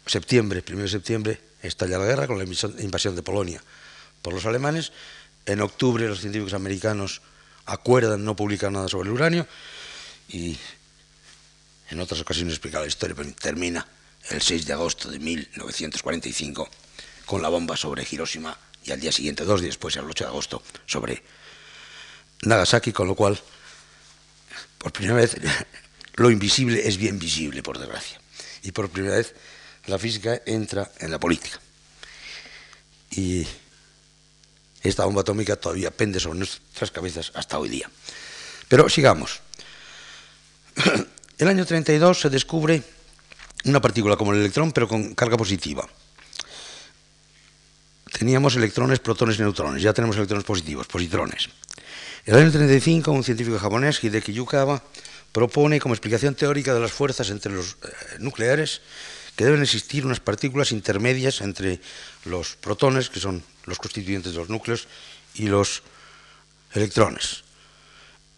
[0.06, 3.62] septiembre, 1 de septiembre, estalla la guerra con la invasión de Polonia
[4.22, 4.92] por los alemanes.
[5.44, 7.20] En octubre los científicos americanos
[7.66, 9.46] acuerdan no publicar nada sobre el uranio
[10.32, 10.56] y
[11.90, 13.86] en otras ocasiones explicar la historia, pero termina
[14.30, 16.68] el 6 de agosto de 1945
[17.26, 20.30] con la bomba sobre Hiroshima y al día siguiente, dos días después, el 8 de
[20.30, 21.22] agosto, sobre
[22.42, 23.38] Nagasaki, con lo cual,
[24.78, 25.36] por primera vez,
[26.14, 28.20] lo invisible es bien visible, por desgracia.
[28.62, 29.34] Y por primera vez
[29.86, 31.60] la física entra en la política.
[33.10, 33.46] Y
[34.82, 37.90] esta bomba atómica todavía pende sobre nuestras cabezas hasta hoy día.
[38.68, 39.40] Pero sigamos.
[41.38, 42.82] El año 32 se descubre
[43.64, 45.88] una partícula como el electrón, pero con carga positiva.
[48.12, 49.82] Teníamos electrones, protones y neutrones.
[49.82, 51.48] Ya tenemos electrones positivos, positrones.
[52.26, 54.82] El año 35, un científico japonés, Hideki Yukawa,
[55.32, 58.82] propone como explicación teórica de las fuerzas entre los eh, nucleares
[59.36, 61.80] que deben existir unas partículas intermedias entre
[62.24, 64.88] los protones, que son los constituyentes de los núcleos,
[65.34, 65.82] y los
[66.74, 67.44] electrones.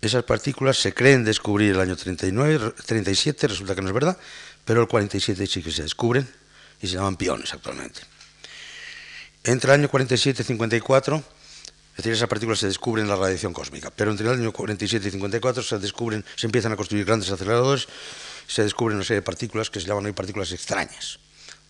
[0.03, 4.18] Esas partículas se creen descubrir el año 39, 37, resulta que no es verdad,
[4.64, 6.28] pero el 47 sí que se descubren
[6.80, 8.00] y se llaman piones actualmente.
[9.44, 13.53] Entre el año 47 y 54, es decir, esas partículas se descubren en la radiación
[13.53, 17.30] cósmica, pero entre el año 47 y 54 se descubren, se empiezan a construir grandes
[17.30, 17.86] aceleradores,
[18.48, 21.20] se descubren una serie de partículas que se llaman hoy partículas extrañas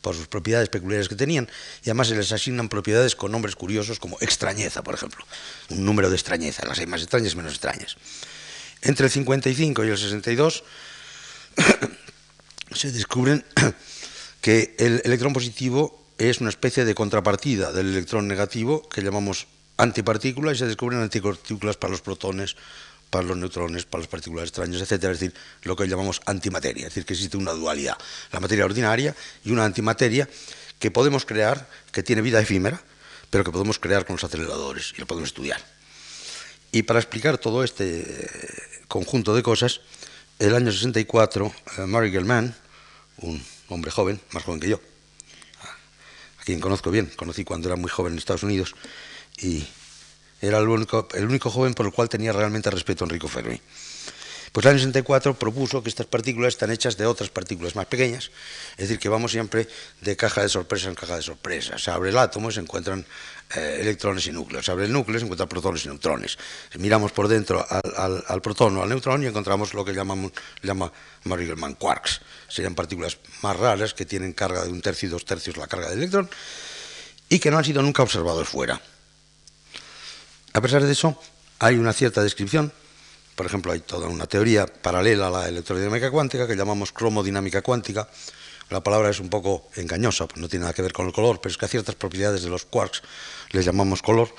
[0.03, 1.49] por sus propiedades peculiares que tenían,
[1.83, 5.25] y además se les asignan propiedades con nombres curiosos como extrañeza, por ejemplo,
[5.71, 7.97] un número de extrañeza, las hay más extrañas menos extrañas.
[8.83, 10.65] Entre el 55 y el 62
[12.75, 13.45] se descubren
[14.43, 19.47] que el electrón positivo es una especie de contrapartida del electrón negativo que llamamos
[19.77, 22.57] antipartícula y se descubren antipartículas para los protones,
[23.13, 24.93] para los neutrones, para las partículas extrañas, etc.
[25.05, 25.35] Es decir,
[25.65, 26.89] lo que llamamos antimateria.
[26.89, 27.99] Es decir, que existe una dualidad,
[28.33, 30.27] la materia ordinaria y una antimateria
[30.79, 32.81] que podemos crear, que tiene vida efímera,
[33.29, 35.61] pero que podemos crear con los aceleradores y lo podemos estudiar.
[36.73, 38.27] Y para explicar todo este eh,
[38.89, 39.83] conjunto de cosas,
[40.39, 42.57] el año 64, eh, Murray Gell-Mann,
[43.19, 44.81] un hombre joven, más joven que yo,
[46.41, 48.75] a quien conozco bien, conocí cuando era muy joven en Estados Unidos,
[49.37, 49.67] y
[50.43, 53.61] era el único, joven por el cual tenía realmente respeto Enrico Fermi.
[54.51, 58.31] Pues el año 64 propuso que estas partículas están hechas de otras partículas más pequeñas,
[58.73, 59.67] es decir, que vamos siempre
[60.03, 61.79] de caja de sorpresa en caja de sorpresa.
[61.79, 63.07] Se abre el átomo y se encuentran
[63.57, 64.67] eh, electrones y núcleos.
[64.67, 66.37] Se abre el núcleo y se encuentran protones y neutrones.
[66.79, 70.33] Miramos por dentro al, al, protón o al neutrón y encontramos lo que llamamos,
[70.63, 70.93] llama
[71.25, 72.21] Murray Gell-Mann quarks.
[72.47, 75.89] Serían partículas más raras que tienen carga de un tercio y dos tercios la carga
[75.89, 76.29] del electrón
[77.31, 78.83] y que no han sido nunca observados fuera.
[80.53, 81.19] A pesar de eso,
[81.59, 82.73] hay una cierta descripción.
[83.35, 88.09] Por ejemplo, hay toda una teoría paralela a la electrodinámica cuántica que llamamos cromodinámica cuántica,
[88.73, 91.41] la palabra es un poco engañosa, pues no tiene nada que ver con el color,
[91.43, 93.03] pero es que a ciertas propiedades de los quarks
[93.51, 94.35] les llamamos color,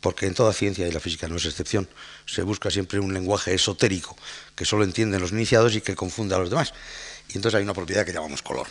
[0.00, 1.88] porque en toda ciencia, y la física no es excepción,
[2.26, 4.16] se busca siempre un lenguaje esotérico
[4.54, 6.74] que solo entienden los iniciados y que confunde a los demás.
[7.30, 8.66] Y entonces hay una propiedad que llamamos color.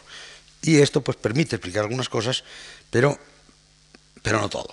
[0.61, 2.43] Y esto pues permite explicar algunas cosas,
[2.91, 3.17] pero,
[4.21, 4.69] pero no todo.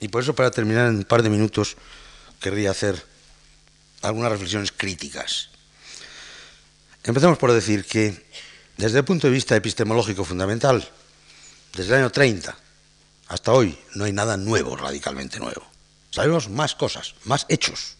[0.00, 1.76] Y por eso, para terminar en un par de minutos,
[2.40, 3.04] querría hacer
[4.02, 5.50] algunas reflexiones críticas.
[7.04, 8.26] Empecemos por decir que,
[8.76, 10.88] desde el punto de vista epistemológico fundamental,
[11.74, 12.56] desde el año 30
[13.28, 15.64] hasta hoy, no hay nada nuevo, radicalmente nuevo.
[16.10, 17.96] Sabemos más cosas, más hechos,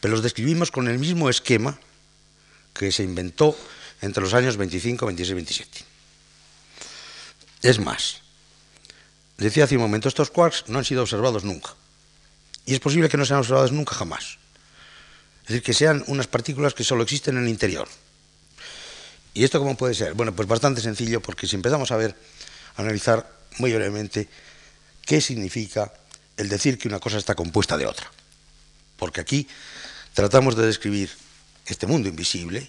[0.00, 1.78] pero los describimos con el mismo esquema
[2.72, 3.56] que se inventó
[4.00, 5.84] entre los años 25, 26 y 27.
[7.62, 8.22] Es más,
[9.44, 11.74] decía hace un momento, estos quarks no han sido observados nunca.
[12.66, 14.38] Y es posible que no sean observados nunca jamás.
[15.42, 17.88] Es decir, que sean unas partículas que solo existen en el interior.
[19.32, 20.14] ¿Y esto cómo puede ser?
[20.14, 22.14] Bueno, pues bastante sencillo, porque si empezamos a ver,
[22.76, 24.28] a analizar muy brevemente
[25.06, 25.92] qué significa
[26.36, 28.10] el decir que una cosa está compuesta de otra.
[28.98, 29.48] Porque aquí
[30.12, 31.10] tratamos de describir
[31.66, 32.68] este mundo invisible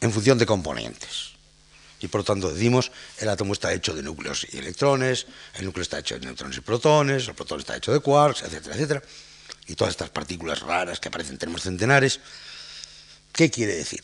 [0.00, 1.31] en función de componentes.
[2.02, 5.82] Y por lo tanto decimos, el átomo está hecho de núcleos y electrones, el núcleo
[5.82, 9.02] está hecho de neutrones y protones, el protón está hecho de quarks, etcétera, etcétera.
[9.68, 12.18] Y todas estas partículas raras que aparecen tenemos centenares.
[13.32, 14.02] ¿Qué quiere decir?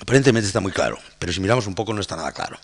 [0.00, 2.58] Aparentemente está muy claro, pero si miramos un poco no está nada claro.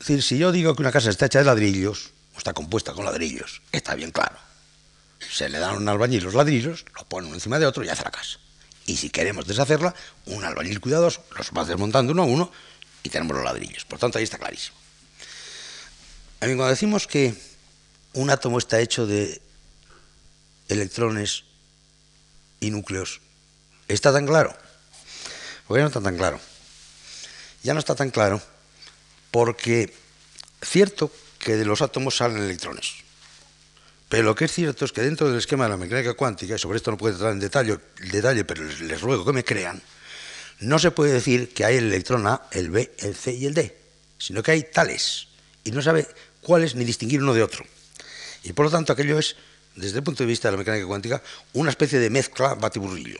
[0.00, 2.92] Es decir, si yo digo que una casa está hecha de ladrillos, o está compuesta
[2.92, 4.36] con ladrillos, está bien claro.
[5.20, 8.02] Se le dan un albañil los ladrillos, los pone uno encima de otro y hace
[8.02, 8.40] la casa.
[8.86, 9.94] Y si queremos deshacerla,
[10.26, 12.52] un albañil cuidadoso los va desmontando uno a uno
[13.02, 13.84] y tenemos los ladrillos.
[13.84, 14.76] Por tanto, ahí está clarísimo.
[16.40, 17.34] A mí, cuando decimos que
[18.14, 19.40] un átomo está hecho de
[20.68, 21.44] electrones
[22.60, 23.20] y núcleos,
[23.88, 24.56] ¿está tan claro?
[25.66, 26.40] Porque ya no está tan claro.
[27.62, 28.42] Ya no está tan claro
[29.30, 29.92] porque
[30.60, 33.02] cierto que de los átomos salen electrones.
[34.08, 36.58] Pero lo que es cierto es que dentro del esquema de la mecánica cuántica, y
[36.58, 37.78] sobre esto no puedo entrar en detalle,
[38.12, 39.82] detalle pero les, ruego que me crean,
[40.62, 43.54] no se puede decir que hay el electrón A, el B, el C y el
[43.54, 43.76] D,
[44.18, 45.28] sino que hay tales,
[45.64, 46.06] y no sabe
[46.40, 47.64] cuáles ni distinguir uno de otro.
[48.44, 49.36] Y por lo tanto aquello es,
[49.74, 53.18] desde el punto de vista de la mecánica cuántica, una especie de mezcla batiburrillo.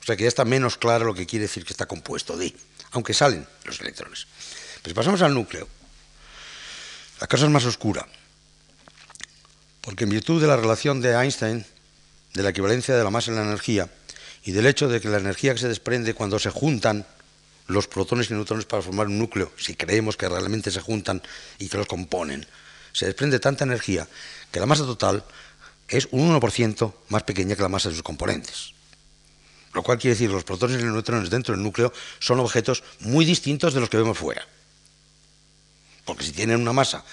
[0.00, 2.54] O sea que ya está menos claro lo que quiere decir que está compuesto de,
[2.92, 4.26] aunque salen los electrones.
[4.84, 5.68] Si pasamos al núcleo,
[7.20, 8.06] la cosa es más oscura.
[9.80, 11.64] Porque en virtud de la relación de Einstein,
[12.34, 13.88] de la equivalencia de la masa en la energía,
[14.44, 17.06] y del hecho de que la energía que se desprende cuando se juntan
[17.68, 21.22] los protones y neutrones para formar un núcleo, si creemos que realmente se juntan
[21.58, 22.46] y que los componen,
[22.92, 24.06] se desprende tanta energía
[24.50, 25.24] que la masa total
[25.88, 28.72] es un 1% más pequeña que la masa de sus componentes.
[29.74, 32.82] Lo cual quiere decir que los protones y los neutrones dentro del núcleo son objetos
[33.00, 34.46] muy distintos de los que vemos fuera.
[36.04, 37.04] Porque si tienen una masa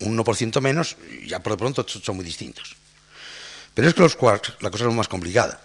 [0.00, 0.96] un 1% menos,
[1.26, 2.76] ya por de pronto son muy distintos.
[3.74, 5.60] Pero es que los quarks, la cosa es más complicada.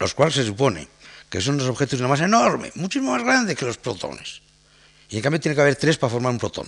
[0.00, 0.88] Los quarks se supone
[1.28, 2.26] que son unos objetos de una masa
[2.74, 4.40] muchísimo más grande que los protones.
[5.10, 6.66] Y en cambio tiene que haber tres para formar un protón.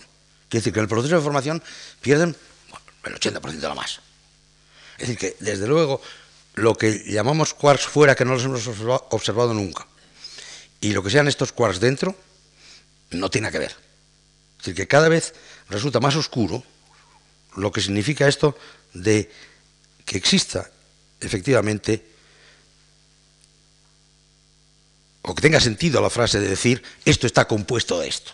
[0.48, 1.62] Quiere decir que en el proceso de formación
[2.00, 2.36] pierden
[3.04, 4.02] el 80% de la masa.
[4.98, 6.02] Es decir, que desde luego
[6.54, 9.86] lo que llamamos quarks fuera, que no los hemos observado nunca,
[10.80, 12.14] y lo que sean estos quarks dentro,
[13.12, 13.70] no tiene que ver.
[13.70, 15.34] Es decir, que cada vez
[15.70, 16.62] resulta más oscuro
[17.56, 18.56] lo que significa esto
[18.92, 19.30] de
[20.04, 20.70] que exista
[21.20, 22.11] efectivamente
[25.22, 28.32] o que tenga sentido la frase de decir esto está compuesto de esto.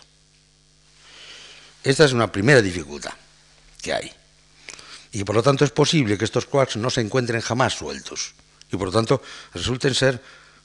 [1.83, 3.13] Esta es una primera dificultad
[3.81, 4.11] que hay.
[5.11, 8.33] Y por lo tanto es posible que estos quarks no se encuentren jamás sueltos.
[8.71, 9.21] Y por lo tanto
[9.53, 10.21] resulten ser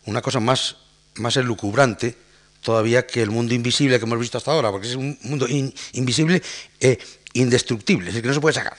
[0.07, 0.77] una cosa más,
[1.15, 2.17] más elucubrante
[2.61, 5.47] todavía que el mundo invisible que hemos visto hasta ahora, porque es un mundo
[5.93, 6.43] invisible
[6.81, 6.99] e
[7.35, 8.77] indestructible, es decir, que no se puede sacar.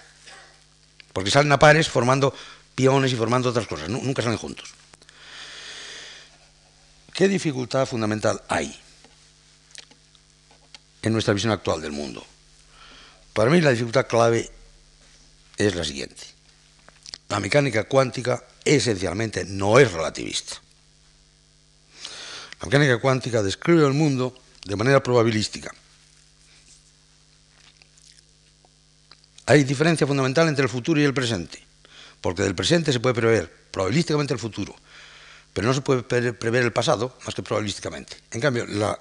[1.14, 2.34] Porque salen a pares formando
[2.74, 4.74] piones y formando otras cosas, nunca salen juntos.
[7.16, 8.78] ¿Qué dificultad fundamental hay
[11.02, 12.26] en nuestra visión actual del mundo?
[13.32, 14.52] Para mí la dificultad clave
[15.56, 16.24] es la siguiente.
[17.30, 20.58] La mecánica cuántica esencialmente no es relativista.
[22.60, 25.74] La mecánica cuántica describe el mundo de manera probabilística.
[29.46, 31.64] Hay diferencia fundamental entre el futuro y el presente,
[32.20, 34.76] porque del presente se puede prever probabilísticamente el futuro,
[35.56, 36.04] pero no se puede
[36.34, 38.18] prever el pasado más que probabilísticamente.
[38.32, 39.00] En cambio, la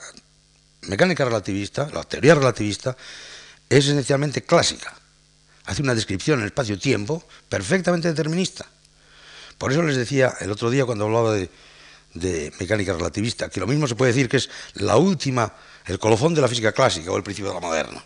[0.82, 2.96] mecánica relativista, la teoría relativista,
[3.68, 4.94] es esencialmente clásica.
[5.66, 8.66] Hace una descripción en espacio-tiempo perfectamente determinista.
[9.59, 11.50] Por eso les decía el otro día cuando hablaba de
[12.14, 15.52] de mecánica relativista, que lo mismo se puede decir que es la última,
[15.86, 18.02] el colofón de la física clásica o el principio de la moderna.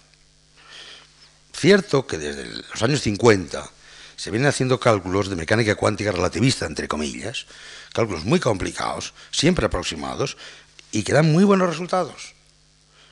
[1.53, 3.71] Cierto que desde los años 50
[4.17, 7.47] se vienen haciendo cálculos de mecánica cuántica relativista, entre comillas,
[7.93, 10.37] cálculos muy complicados, siempre aproximados,
[10.93, 12.35] y que dan muy buenos resultados.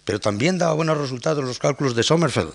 [0.04, 2.54] Pero también da buenos resultados los cálculos de Sommerfeld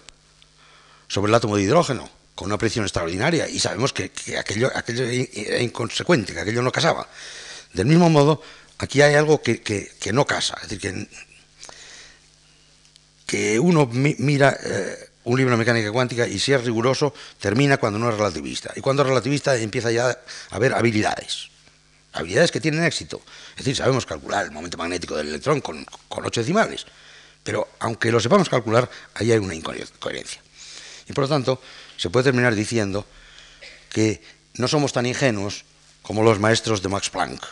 [1.07, 5.59] sobre el átomo de hidrógeno, con una precisión extraordinaria, y sabemos que, aquello, aquello, era
[5.59, 7.07] inconsecuente, que aquello no casaba.
[7.74, 8.41] Del mismo modo,
[8.78, 11.07] aquí hay algo que, no casa, es decir, que,
[13.26, 14.57] que uno mira...
[14.63, 18.74] Eh, un libro de mecánica cuántica y si es riguroso termina cuando no es relativista.
[18.76, 20.17] Y cuando es relativista empieza ya a
[20.49, 21.51] haber habilidades.
[22.14, 23.22] Habilidades que tienen éxito.
[23.51, 26.86] Es decir, sabemos calcular el momento magnético del electrón con, ocho decimales.
[27.43, 30.41] Pero aunque lo sepamos calcular, ahí hay una incoherencia.
[31.07, 31.62] Y por lo tanto,
[31.97, 33.05] se puede terminar diciendo
[33.89, 34.22] que
[34.55, 35.66] no somos tan ingenuos
[36.01, 37.43] como los maestros de Max Planck.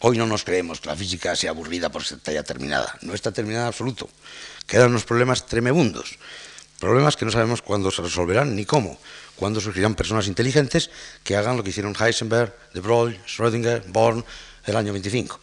[0.00, 2.96] Hoy no nos creemos que la física sea aburrida por ser ya terminada.
[3.02, 4.08] No está terminada en absoluto.
[4.66, 6.18] Quedan unos problemas tremebundos.
[6.78, 8.98] Problemas que no sabemos cuándo se resolverán ni cómo.
[9.40, 10.90] Cuándo surgirán personas inteligentes
[11.24, 14.22] que hagan lo que hicieron Heisenberg, De Broglie, Schrödinger, Born
[14.66, 15.40] el año 25.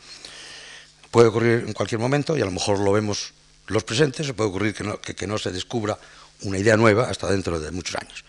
[1.09, 3.33] Puede ocurrir en cualquier momento y a lo mejor lo vemos
[3.65, 5.97] los presentes, o puede ocurrir que no, que, no se descubra
[6.41, 8.23] una idea nueva hasta dentro de muchos años.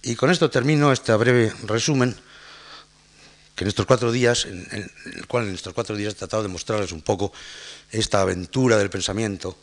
[0.00, 2.16] Y con esto termino este breve resumen
[3.54, 6.48] que en estos cuatro días, en, el cual en estos cuatro días he tratado de
[6.48, 7.30] mostrarles un poco
[7.90, 9.54] esta aventura del pensamiento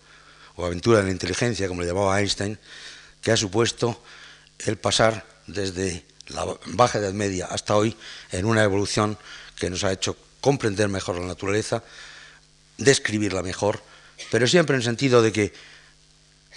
[0.55, 2.59] o aventura de la inteligencia, como le llamaba Einstein,
[3.23, 4.03] que ha supuesto
[4.59, 7.95] el pasar desde la baja Edad Media hasta hoy
[8.31, 9.17] en una evolución
[9.57, 11.83] que nos ha hecho comprender mejor la naturaleza,
[12.77, 13.81] describirla mejor,
[14.31, 15.53] pero siempre en el sentido de que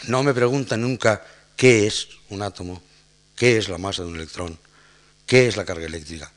[0.07, 1.25] no me preguntan nunca
[1.57, 2.83] qué es un átomo,
[3.35, 4.59] qué es la masa de un electrón,
[5.27, 6.31] qué es la carga eléctrica.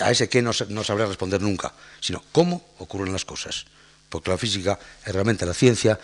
[0.00, 3.66] A ese qué no, sabré responder nunca, sino cómo ocurren las cosas.
[4.08, 5.98] Porque la física es realmente la ciencia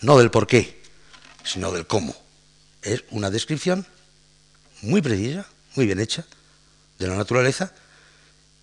[0.00, 0.82] no del por qué,
[1.44, 2.14] sino del cómo.
[2.84, 3.86] Es una descripción
[4.82, 6.24] muy precisa, muy bien hecha,
[6.98, 7.72] de la naturaleza,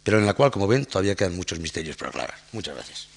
[0.03, 2.38] pero en la cual, como ven, todavía quedan muchos misterios por aclarar.
[2.53, 3.11] Muchas gracias.